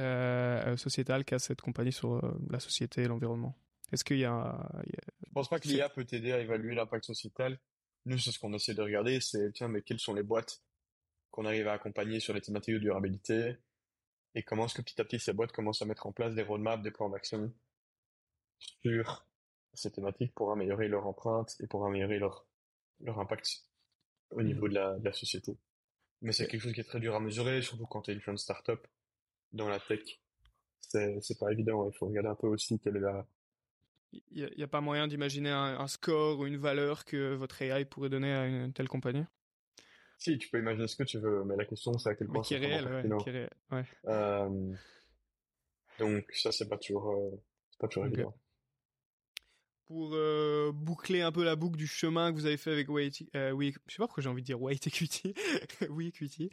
[0.78, 3.56] sociétal qu'a cette compagnie sur la société et l'environnement?
[3.92, 4.82] Est-ce qu'il y a, a...
[5.26, 7.60] je pense pas que l'IA peut t'aider à évaluer l'impact sociétal.
[8.06, 10.62] Nous c'est ce qu'on essaie de regarder c'est tiens mais quelles sont les boîtes
[11.32, 13.58] qu'on arrive à accompagner sur les thématiques de durabilité?
[14.36, 16.44] Et comment est-ce que petit à petit ces boîtes commencent à mettre en place des
[16.44, 17.52] roadmaps, des plans d'action
[18.60, 19.26] sur
[19.74, 22.46] ces thématiques pour améliorer leur empreinte et pour améliorer leur,
[23.00, 23.66] leur impact
[24.32, 25.58] au niveau de la, de la société.
[26.22, 28.22] Mais c'est quelque chose qui est très dur à mesurer, surtout quand tu es une
[28.22, 28.86] jeune startup
[29.54, 30.02] dans la tech.
[30.82, 33.26] C'est, c'est pas évident, il faut regarder un peu aussi quelle est la...
[34.12, 37.62] Il n'y a, a, pas moyen d'imaginer un, un, score ou une valeur que votre
[37.62, 39.24] AI pourrait donner à une telle compagnie?
[40.20, 42.42] Si, tu peux imaginer ce que tu veux, mais la question c'est à quel point
[42.42, 43.84] réel, ouais, qui est réel, ouais.
[44.06, 44.74] Euh,
[45.98, 47.42] donc ça c'est pas toujours, euh,
[47.72, 48.14] c'est pas toujours okay.
[48.16, 48.36] évident.
[49.88, 53.24] Pour euh, boucler un peu la boucle du chemin que vous avez fait avec White,
[53.54, 55.34] oui, je sais pas pourquoi j'ai envie de dire White Equity,
[55.90, 56.52] oui Equity.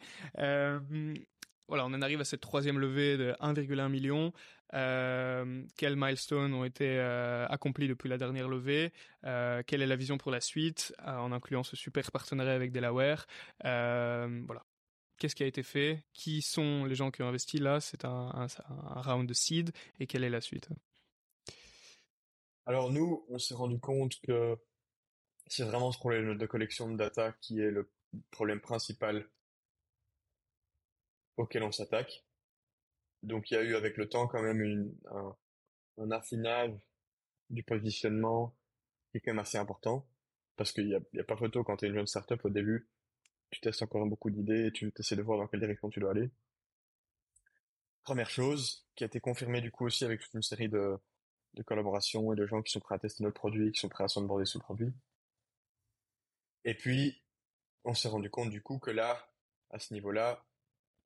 [1.68, 4.32] Voilà, on en arrive à cette troisième levée de 1,1 million.
[4.74, 8.92] Euh, quels milestones ont été euh, accomplis depuis la dernière levée?
[9.24, 13.26] Euh, Quelle est la vision pour la suite, en incluant ce super partenariat avec Delaware?
[13.62, 14.64] Voilà.
[15.18, 16.04] Qu'est-ce qui a été fait?
[16.12, 17.58] Qui sont les gens qui ont investi?
[17.58, 19.70] Là C'est un, un, un, round de seed.
[19.98, 20.68] Et quelle est la suite?
[22.66, 24.56] Alors nous, on s'est rendu compte que
[25.46, 27.90] c'est vraiment ce problème de collection de data qui est le
[28.30, 29.26] problème principal
[31.36, 32.24] auquel on s'attaque.
[33.22, 35.36] Donc il y a eu avec le temps quand même une, un,
[35.98, 36.72] un affinage
[37.50, 38.56] du positionnement
[39.10, 40.06] qui est quand même assez important.
[40.56, 42.50] Parce qu'il n'y a, y a pas photo quand tu es une jeune startup au
[42.50, 42.88] début,
[43.50, 46.30] tu testes encore beaucoup d'idées tu essaies de voir dans quelle direction tu dois aller.
[48.02, 50.96] Première chose, qui a été confirmée du coup aussi avec toute une série de,
[51.54, 54.04] de collaborations et de gens qui sont prêts à tester notre produit, qui sont prêts
[54.04, 54.92] à s'onboarder ce produit.
[56.64, 57.22] Et puis,
[57.84, 59.28] on s'est rendu compte du coup que là,
[59.70, 60.44] à ce niveau-là,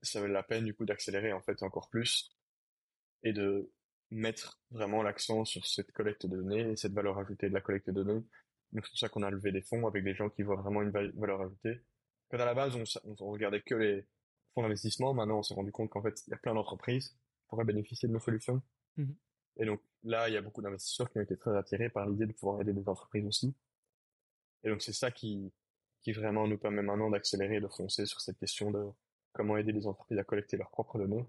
[0.03, 2.31] ça valait la peine du coup d'accélérer en fait encore plus
[3.23, 3.71] et de
[4.11, 7.89] mettre vraiment l'accent sur cette collecte de données et cette valeur ajoutée de la collecte
[7.89, 8.25] de données.
[8.73, 10.83] Donc c'est pour ça qu'on a levé des fonds avec des gens qui voient vraiment
[10.83, 11.81] une valeur ajoutée.
[12.31, 12.85] Quand à la base on,
[13.21, 14.07] on regardait que les
[14.55, 17.47] fonds d'investissement, maintenant on s'est rendu compte qu'en fait il y a plein d'entreprises qui
[17.49, 18.63] pourraient bénéficier de nos solutions.
[18.97, 19.13] Mmh.
[19.59, 22.27] Et donc là il y a beaucoup d'investisseurs qui ont été très attirés par l'idée
[22.27, 23.55] de pouvoir aider des entreprises aussi.
[24.65, 25.53] Et donc c'est ça qui
[26.03, 28.91] qui vraiment nous permet maintenant d'accélérer et de foncer sur cette question de
[29.33, 31.27] comment aider les entreprises à collecter leurs propres données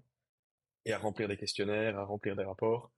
[0.84, 2.92] et à remplir des questionnaires, à remplir des rapports.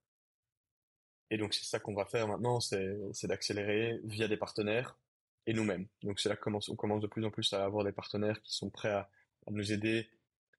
[1.31, 4.99] Et donc c'est ça qu'on va faire maintenant, c'est d'accélérer via des partenaires
[5.47, 5.87] et nous-mêmes.
[6.03, 8.41] Donc c'est là qu'on commence, on commence de plus en plus à avoir des partenaires
[8.43, 9.11] qui sont prêts à,
[9.51, 10.09] nous aider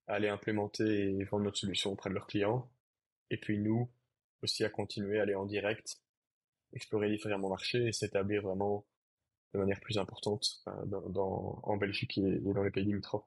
[0.06, 2.70] à aller implémenter et vendre notre solution auprès de leurs clients.
[3.30, 3.90] Et puis nous
[4.42, 6.00] aussi à continuer à aller en direct
[6.72, 8.84] explorer différents marchés et s'établir vraiment
[9.54, 13.24] de manière plus importante dans, en Belgique et, dans les pays limitrophes.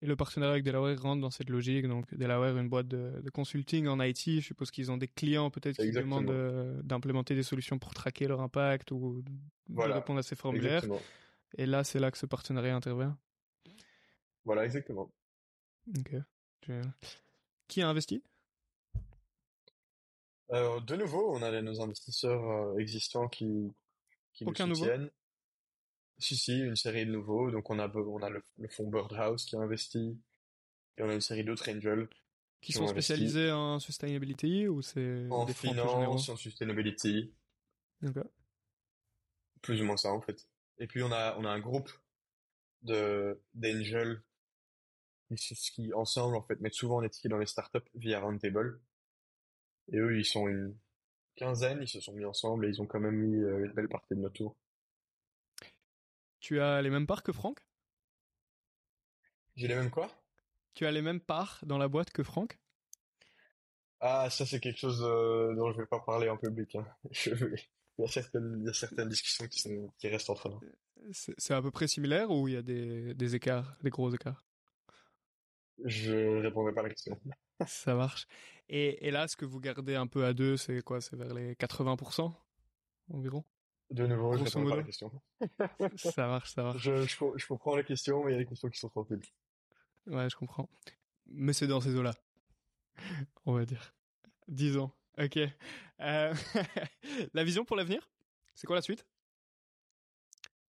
[0.00, 1.86] Et le partenariat avec Delaware rentre dans cette logique.
[1.86, 4.24] Donc, Delaware, une boîte de, consulting en IT.
[4.26, 8.28] Je suppose qu'ils ont des clients peut-être qui demandent euh, d'implémenter des solutions pour traquer
[8.28, 9.22] leur impact ou
[9.68, 10.84] de répondre à ces formulaires.
[11.56, 13.18] Et là, c'est là que ce partenariat intervient.
[14.44, 15.10] Voilà, exactement.
[15.98, 16.14] Ok.
[17.66, 18.22] Qui a investi?
[20.50, 23.72] Euh, De nouveau, on a nos investisseurs euh, existants qui,
[24.32, 25.10] qui Aucun nous soutiennent.
[26.18, 27.50] Si, si, une série de nouveaux.
[27.50, 30.18] Donc on a, on a le, fonds Birdhouse qui a investi.
[30.96, 32.08] Et on a une série d'autres angels.
[32.60, 37.32] Qui, sont spécialisés en sustainability ou c'est En finance, en sustainability.
[38.04, 38.22] Okay.
[39.62, 40.48] Plus ou moins ça en fait.
[40.78, 41.90] Et puis on a, on a un groupe
[42.82, 44.22] de d'angels
[45.36, 48.80] qui ensemble en fait mettent souvent les tickets dans les startups via Roundtable.
[49.92, 50.76] Et eux ils sont une
[51.36, 53.88] quinzaine, ils se sont mis ensemble et ils ont quand même mis euh, une belle
[53.88, 54.56] partie de notre tour.
[56.40, 57.58] Tu as les mêmes parts que Franck?
[59.56, 60.08] J'ai les mêmes quoi?
[60.74, 62.58] Tu as les mêmes parts dans la boîte que Franck?
[64.00, 66.76] Ah, ça c'est quelque chose euh, dont je vais pas parler en public.
[66.76, 66.86] Hein.
[67.98, 70.60] Il, y a certaines, discussions qui, restent entre nous.
[71.12, 74.46] C'est à peu près similaire ou il y a des, écarts, des gros écarts?
[75.84, 77.20] Je répondrai pas à la question.
[77.66, 78.28] Ça marche.
[78.68, 81.00] Et, et là, ce que vous gardez un peu à deux, c'est quoi?
[81.00, 82.32] C'est vers les 80%
[83.12, 83.44] environ?
[83.90, 85.10] De nouveau, je réponds pas à la question.
[85.96, 86.82] ça marche, ça marche.
[86.82, 89.26] Je, je, comprends la question, mais il y a des questions qui sont trop tranquilles.
[90.06, 90.68] Ouais, je comprends.
[91.26, 92.14] Mais c'est dans ces eaux-là.
[93.46, 93.94] On va dire.
[94.46, 94.90] Disons.
[95.18, 95.38] Ok.
[96.00, 96.34] Euh,
[97.34, 98.08] la vision pour l'avenir
[98.54, 99.06] C'est quoi la suite?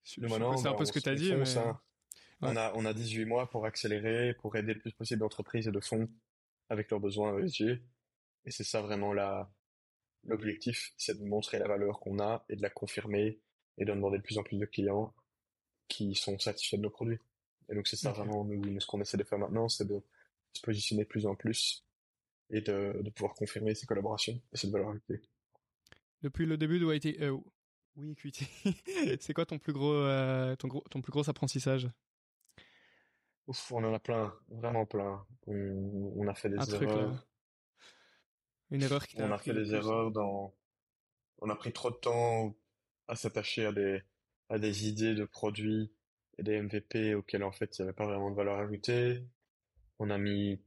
[0.04, 1.34] C'est un peu ce que tu as dit.
[1.36, 1.44] Mais...
[2.42, 5.72] On, a, on a 18 mois pour accélérer, pour aider le plus possible d'entreprises et
[5.72, 6.10] de fonds
[6.70, 7.82] avec leurs besoins ESG.
[8.46, 9.52] Et c'est ça vraiment la,
[10.26, 13.40] L'objectif, c'est de montrer la valeur qu'on a et de la confirmer
[13.78, 15.14] et de demander de plus en plus de clients
[15.88, 17.20] qui sont satisfaits de nos produits.
[17.70, 18.48] Et donc c'est ça vraiment
[18.80, 20.02] ce qu'on essaie de faire maintenant, c'est de
[20.54, 21.86] se positionner de plus en plus
[22.50, 25.22] et de, de pouvoir confirmer ces collaborations et cette valeur ajoutée.
[26.22, 27.38] Depuis le début de YT, euh,
[27.96, 28.16] oui,
[29.20, 31.90] c'est quoi ton plus gros, euh, ton, gros, ton plus gros apprentissage?
[33.48, 35.26] Ouf, on en a plein, vraiment plein.
[35.48, 37.28] On, a fait des erreurs.
[38.72, 40.54] Une erreur qui On a fait des erreurs dans,
[41.40, 42.56] on a pris trop de temps
[43.08, 44.02] à s'attacher à des,
[44.50, 45.92] à des idées de produits
[46.38, 49.24] et des MVP auxquels en fait il n'y avait pas vraiment de valeur ajoutée.
[49.98, 50.62] On a mis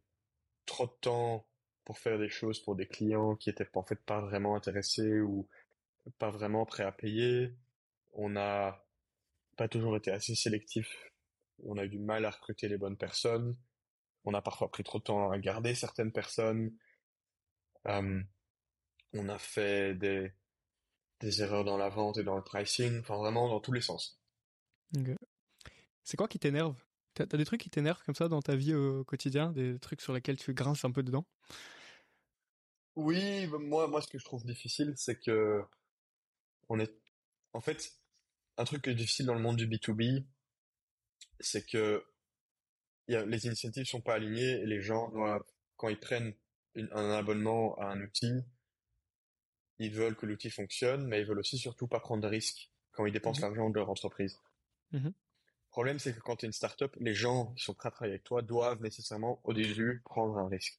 [0.67, 1.47] trop de temps
[1.85, 5.49] pour faire des choses pour des clients qui étaient en fait pas vraiment intéressés ou
[6.19, 7.55] pas vraiment prêts à payer.
[8.13, 8.85] On n'a
[9.57, 11.13] pas toujours été assez sélectif.
[11.65, 13.57] On a eu du mal à recruter les bonnes personnes.
[14.25, 16.73] On a parfois pris trop de temps à garder certaines personnes.
[17.87, 18.21] Euh,
[19.15, 20.33] on a fait des,
[21.21, 24.21] des erreurs dans la vente et dans le pricing, enfin vraiment dans tous les sens.
[26.05, 26.77] C'est quoi qui t'énerve?
[27.15, 30.01] T'as as des trucs qui t'énervent comme ça dans ta vie au quotidien, des trucs
[30.01, 31.27] sur lesquels tu grinces un peu dedans?
[32.97, 35.63] Oui, bah, moi, moi, ce que je trouve difficile, c'est que
[36.69, 36.93] on est,
[37.53, 37.93] en fait,
[38.57, 40.25] un truc qui est difficile dans le monde du B2B,
[41.41, 42.05] c'est que
[43.09, 45.45] y a, les incentives sont pas alignés et les gens doivent,
[45.77, 46.35] quand ils prennent
[46.77, 48.43] un abonnement à un outil,
[49.79, 53.07] ils veulent que l'outil fonctionne, mais ils veulent aussi surtout pas prendre de risques quand
[53.07, 54.39] ils dépensent mmh l'argent de leur entreprise.
[54.93, 57.89] Mmh le problème, c'est que quand tu es une startup, les gens qui sont prêts
[57.89, 60.79] à travailler avec toi doivent nécessairement, au début, prendre un risque.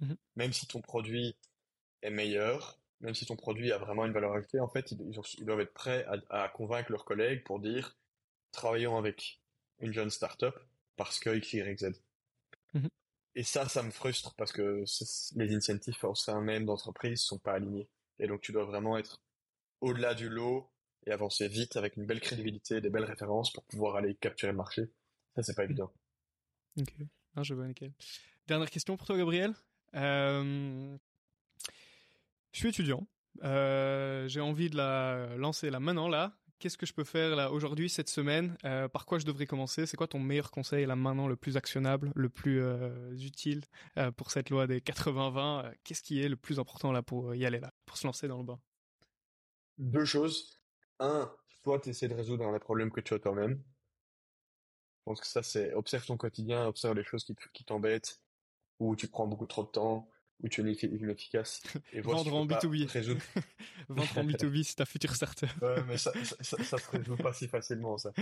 [0.00, 1.36] Mmh même si ton produit
[2.02, 5.60] est meilleur, même si ton produit a vraiment une valeur ajoutée, en fait, ils, doivent
[5.60, 7.96] être prêts à, convaincre leurs collègues pour dire,
[8.52, 9.40] travaillons avec
[9.80, 10.54] une jeune startup
[10.96, 12.02] parce que X, Y, Z.
[13.36, 14.82] Et ça, ça me frustre parce que
[15.36, 17.86] les incentives au sein même d'entreprise sont pas alignés.
[18.18, 19.22] Et donc, tu dois vraiment être
[19.82, 20.70] au-delà du lot
[21.06, 24.56] et avancer vite avec une belle crédibilité, des belles références pour pouvoir aller capturer le
[24.56, 24.90] marché.
[25.34, 25.70] Ça, c'est pas mmh.
[25.70, 25.92] évident.
[26.80, 26.94] Ok.
[27.42, 27.92] Je vois, nickel.
[28.48, 29.54] Dernière question pour toi, Gabriel.
[29.94, 30.96] Euh...
[32.52, 33.06] Je suis étudiant.
[33.44, 37.50] Euh, j'ai envie de la lancer là maintenant, là qu'est-ce que je peux faire là
[37.50, 38.56] aujourd'hui cette semaine?
[38.64, 39.86] Euh, Par quoi je devrais commencer?
[39.86, 43.62] C'est quoi ton meilleur conseil là maintenant, le plus actionnable, le plus euh, utile
[43.98, 47.44] euh, pour cette loi des 80-20 Qu'est-ce qui est le plus important là pour y
[47.46, 48.60] aller là, pour se lancer dans le bain?
[49.78, 50.60] Deux choses.
[50.98, 51.30] Un,
[51.62, 53.62] toi, tu essaies de résoudre les problèmes que tu as toi-même.
[54.98, 58.20] Je pense que ça, c'est observe ton quotidien, observe les choses qui, qui t'embêtent,
[58.78, 60.08] où tu prends beaucoup trop de temps,
[60.42, 61.62] où tu es inefficace.
[61.92, 62.86] Et Vendre en B2B.
[62.86, 63.22] Résoudre...
[63.88, 65.50] Vendre en B2B, c'est ta future startup.
[65.62, 68.12] ouais, mais ça, ça, ça, se résout pas si facilement, ça.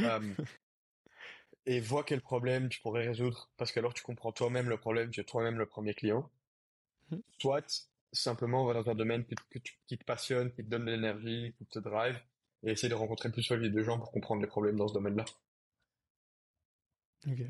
[0.00, 0.20] Euh,
[1.66, 5.20] et vois quel problème tu pourrais résoudre, parce qu'alors tu comprends toi-même le problème, tu
[5.20, 6.30] es toi-même le premier client.
[7.10, 7.18] Hmm.
[7.38, 10.86] Soit simplement va dans un domaine que, que tu- qui te passionne, qui te donne
[10.86, 12.18] de l'énergie, qui te drive,
[12.62, 14.94] et essayer de rencontrer le plus possible de gens pour comprendre les problèmes dans ce
[14.94, 15.24] domaine-là.
[17.26, 17.42] Ok,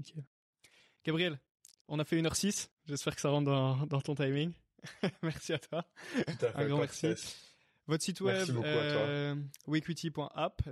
[0.00, 0.14] ok.
[1.04, 1.38] Gabriel,
[1.88, 2.68] on a fait 1h06.
[2.86, 4.52] J'espère que ça rentre dans, dans ton timing.
[5.22, 5.84] merci à toi.
[6.14, 7.08] Tout à fait, Un grand merci.
[7.88, 9.36] Votre site web, euh,
[9.68, 10.68] wequity.app,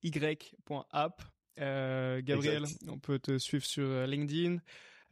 [0.00, 1.22] W-E-Q-U-I-T-Y.app.
[1.58, 2.88] Euh, Gabriel, Exact.
[2.88, 4.58] on peut te suivre sur euh, LinkedIn.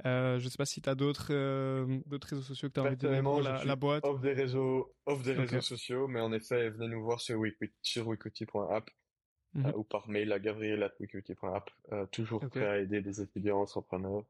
[0.07, 2.81] Euh, je ne sais pas si tu as d'autres euh, d'autres réseaux sociaux que tu
[2.81, 4.05] as envie de donner la, la boîte.
[4.07, 7.41] Off des réseaux, off des réseaux sociaux, mais en effet, venez nous voir sur
[7.83, 8.89] sur wikuti.app
[9.55, 9.67] Mhm.
[9.67, 11.71] euh, ou par mail à gabriel@wikuti.app.
[11.93, 14.23] Euh, toujours prêt à aider des étudiants, entrepreneurs.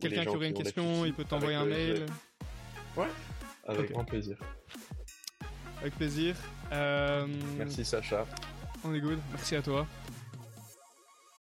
[0.00, 2.00] Quelqu'un qui aurait une question, il peut t'envoyer un mail.
[2.00, 2.06] le-
[3.66, 4.36] Avec grand plaisir.
[5.80, 6.36] Avec plaisir.
[6.72, 7.26] Euh,
[7.58, 8.26] Merci Sacha.
[8.84, 9.18] On est good.
[9.32, 9.86] Merci à toi.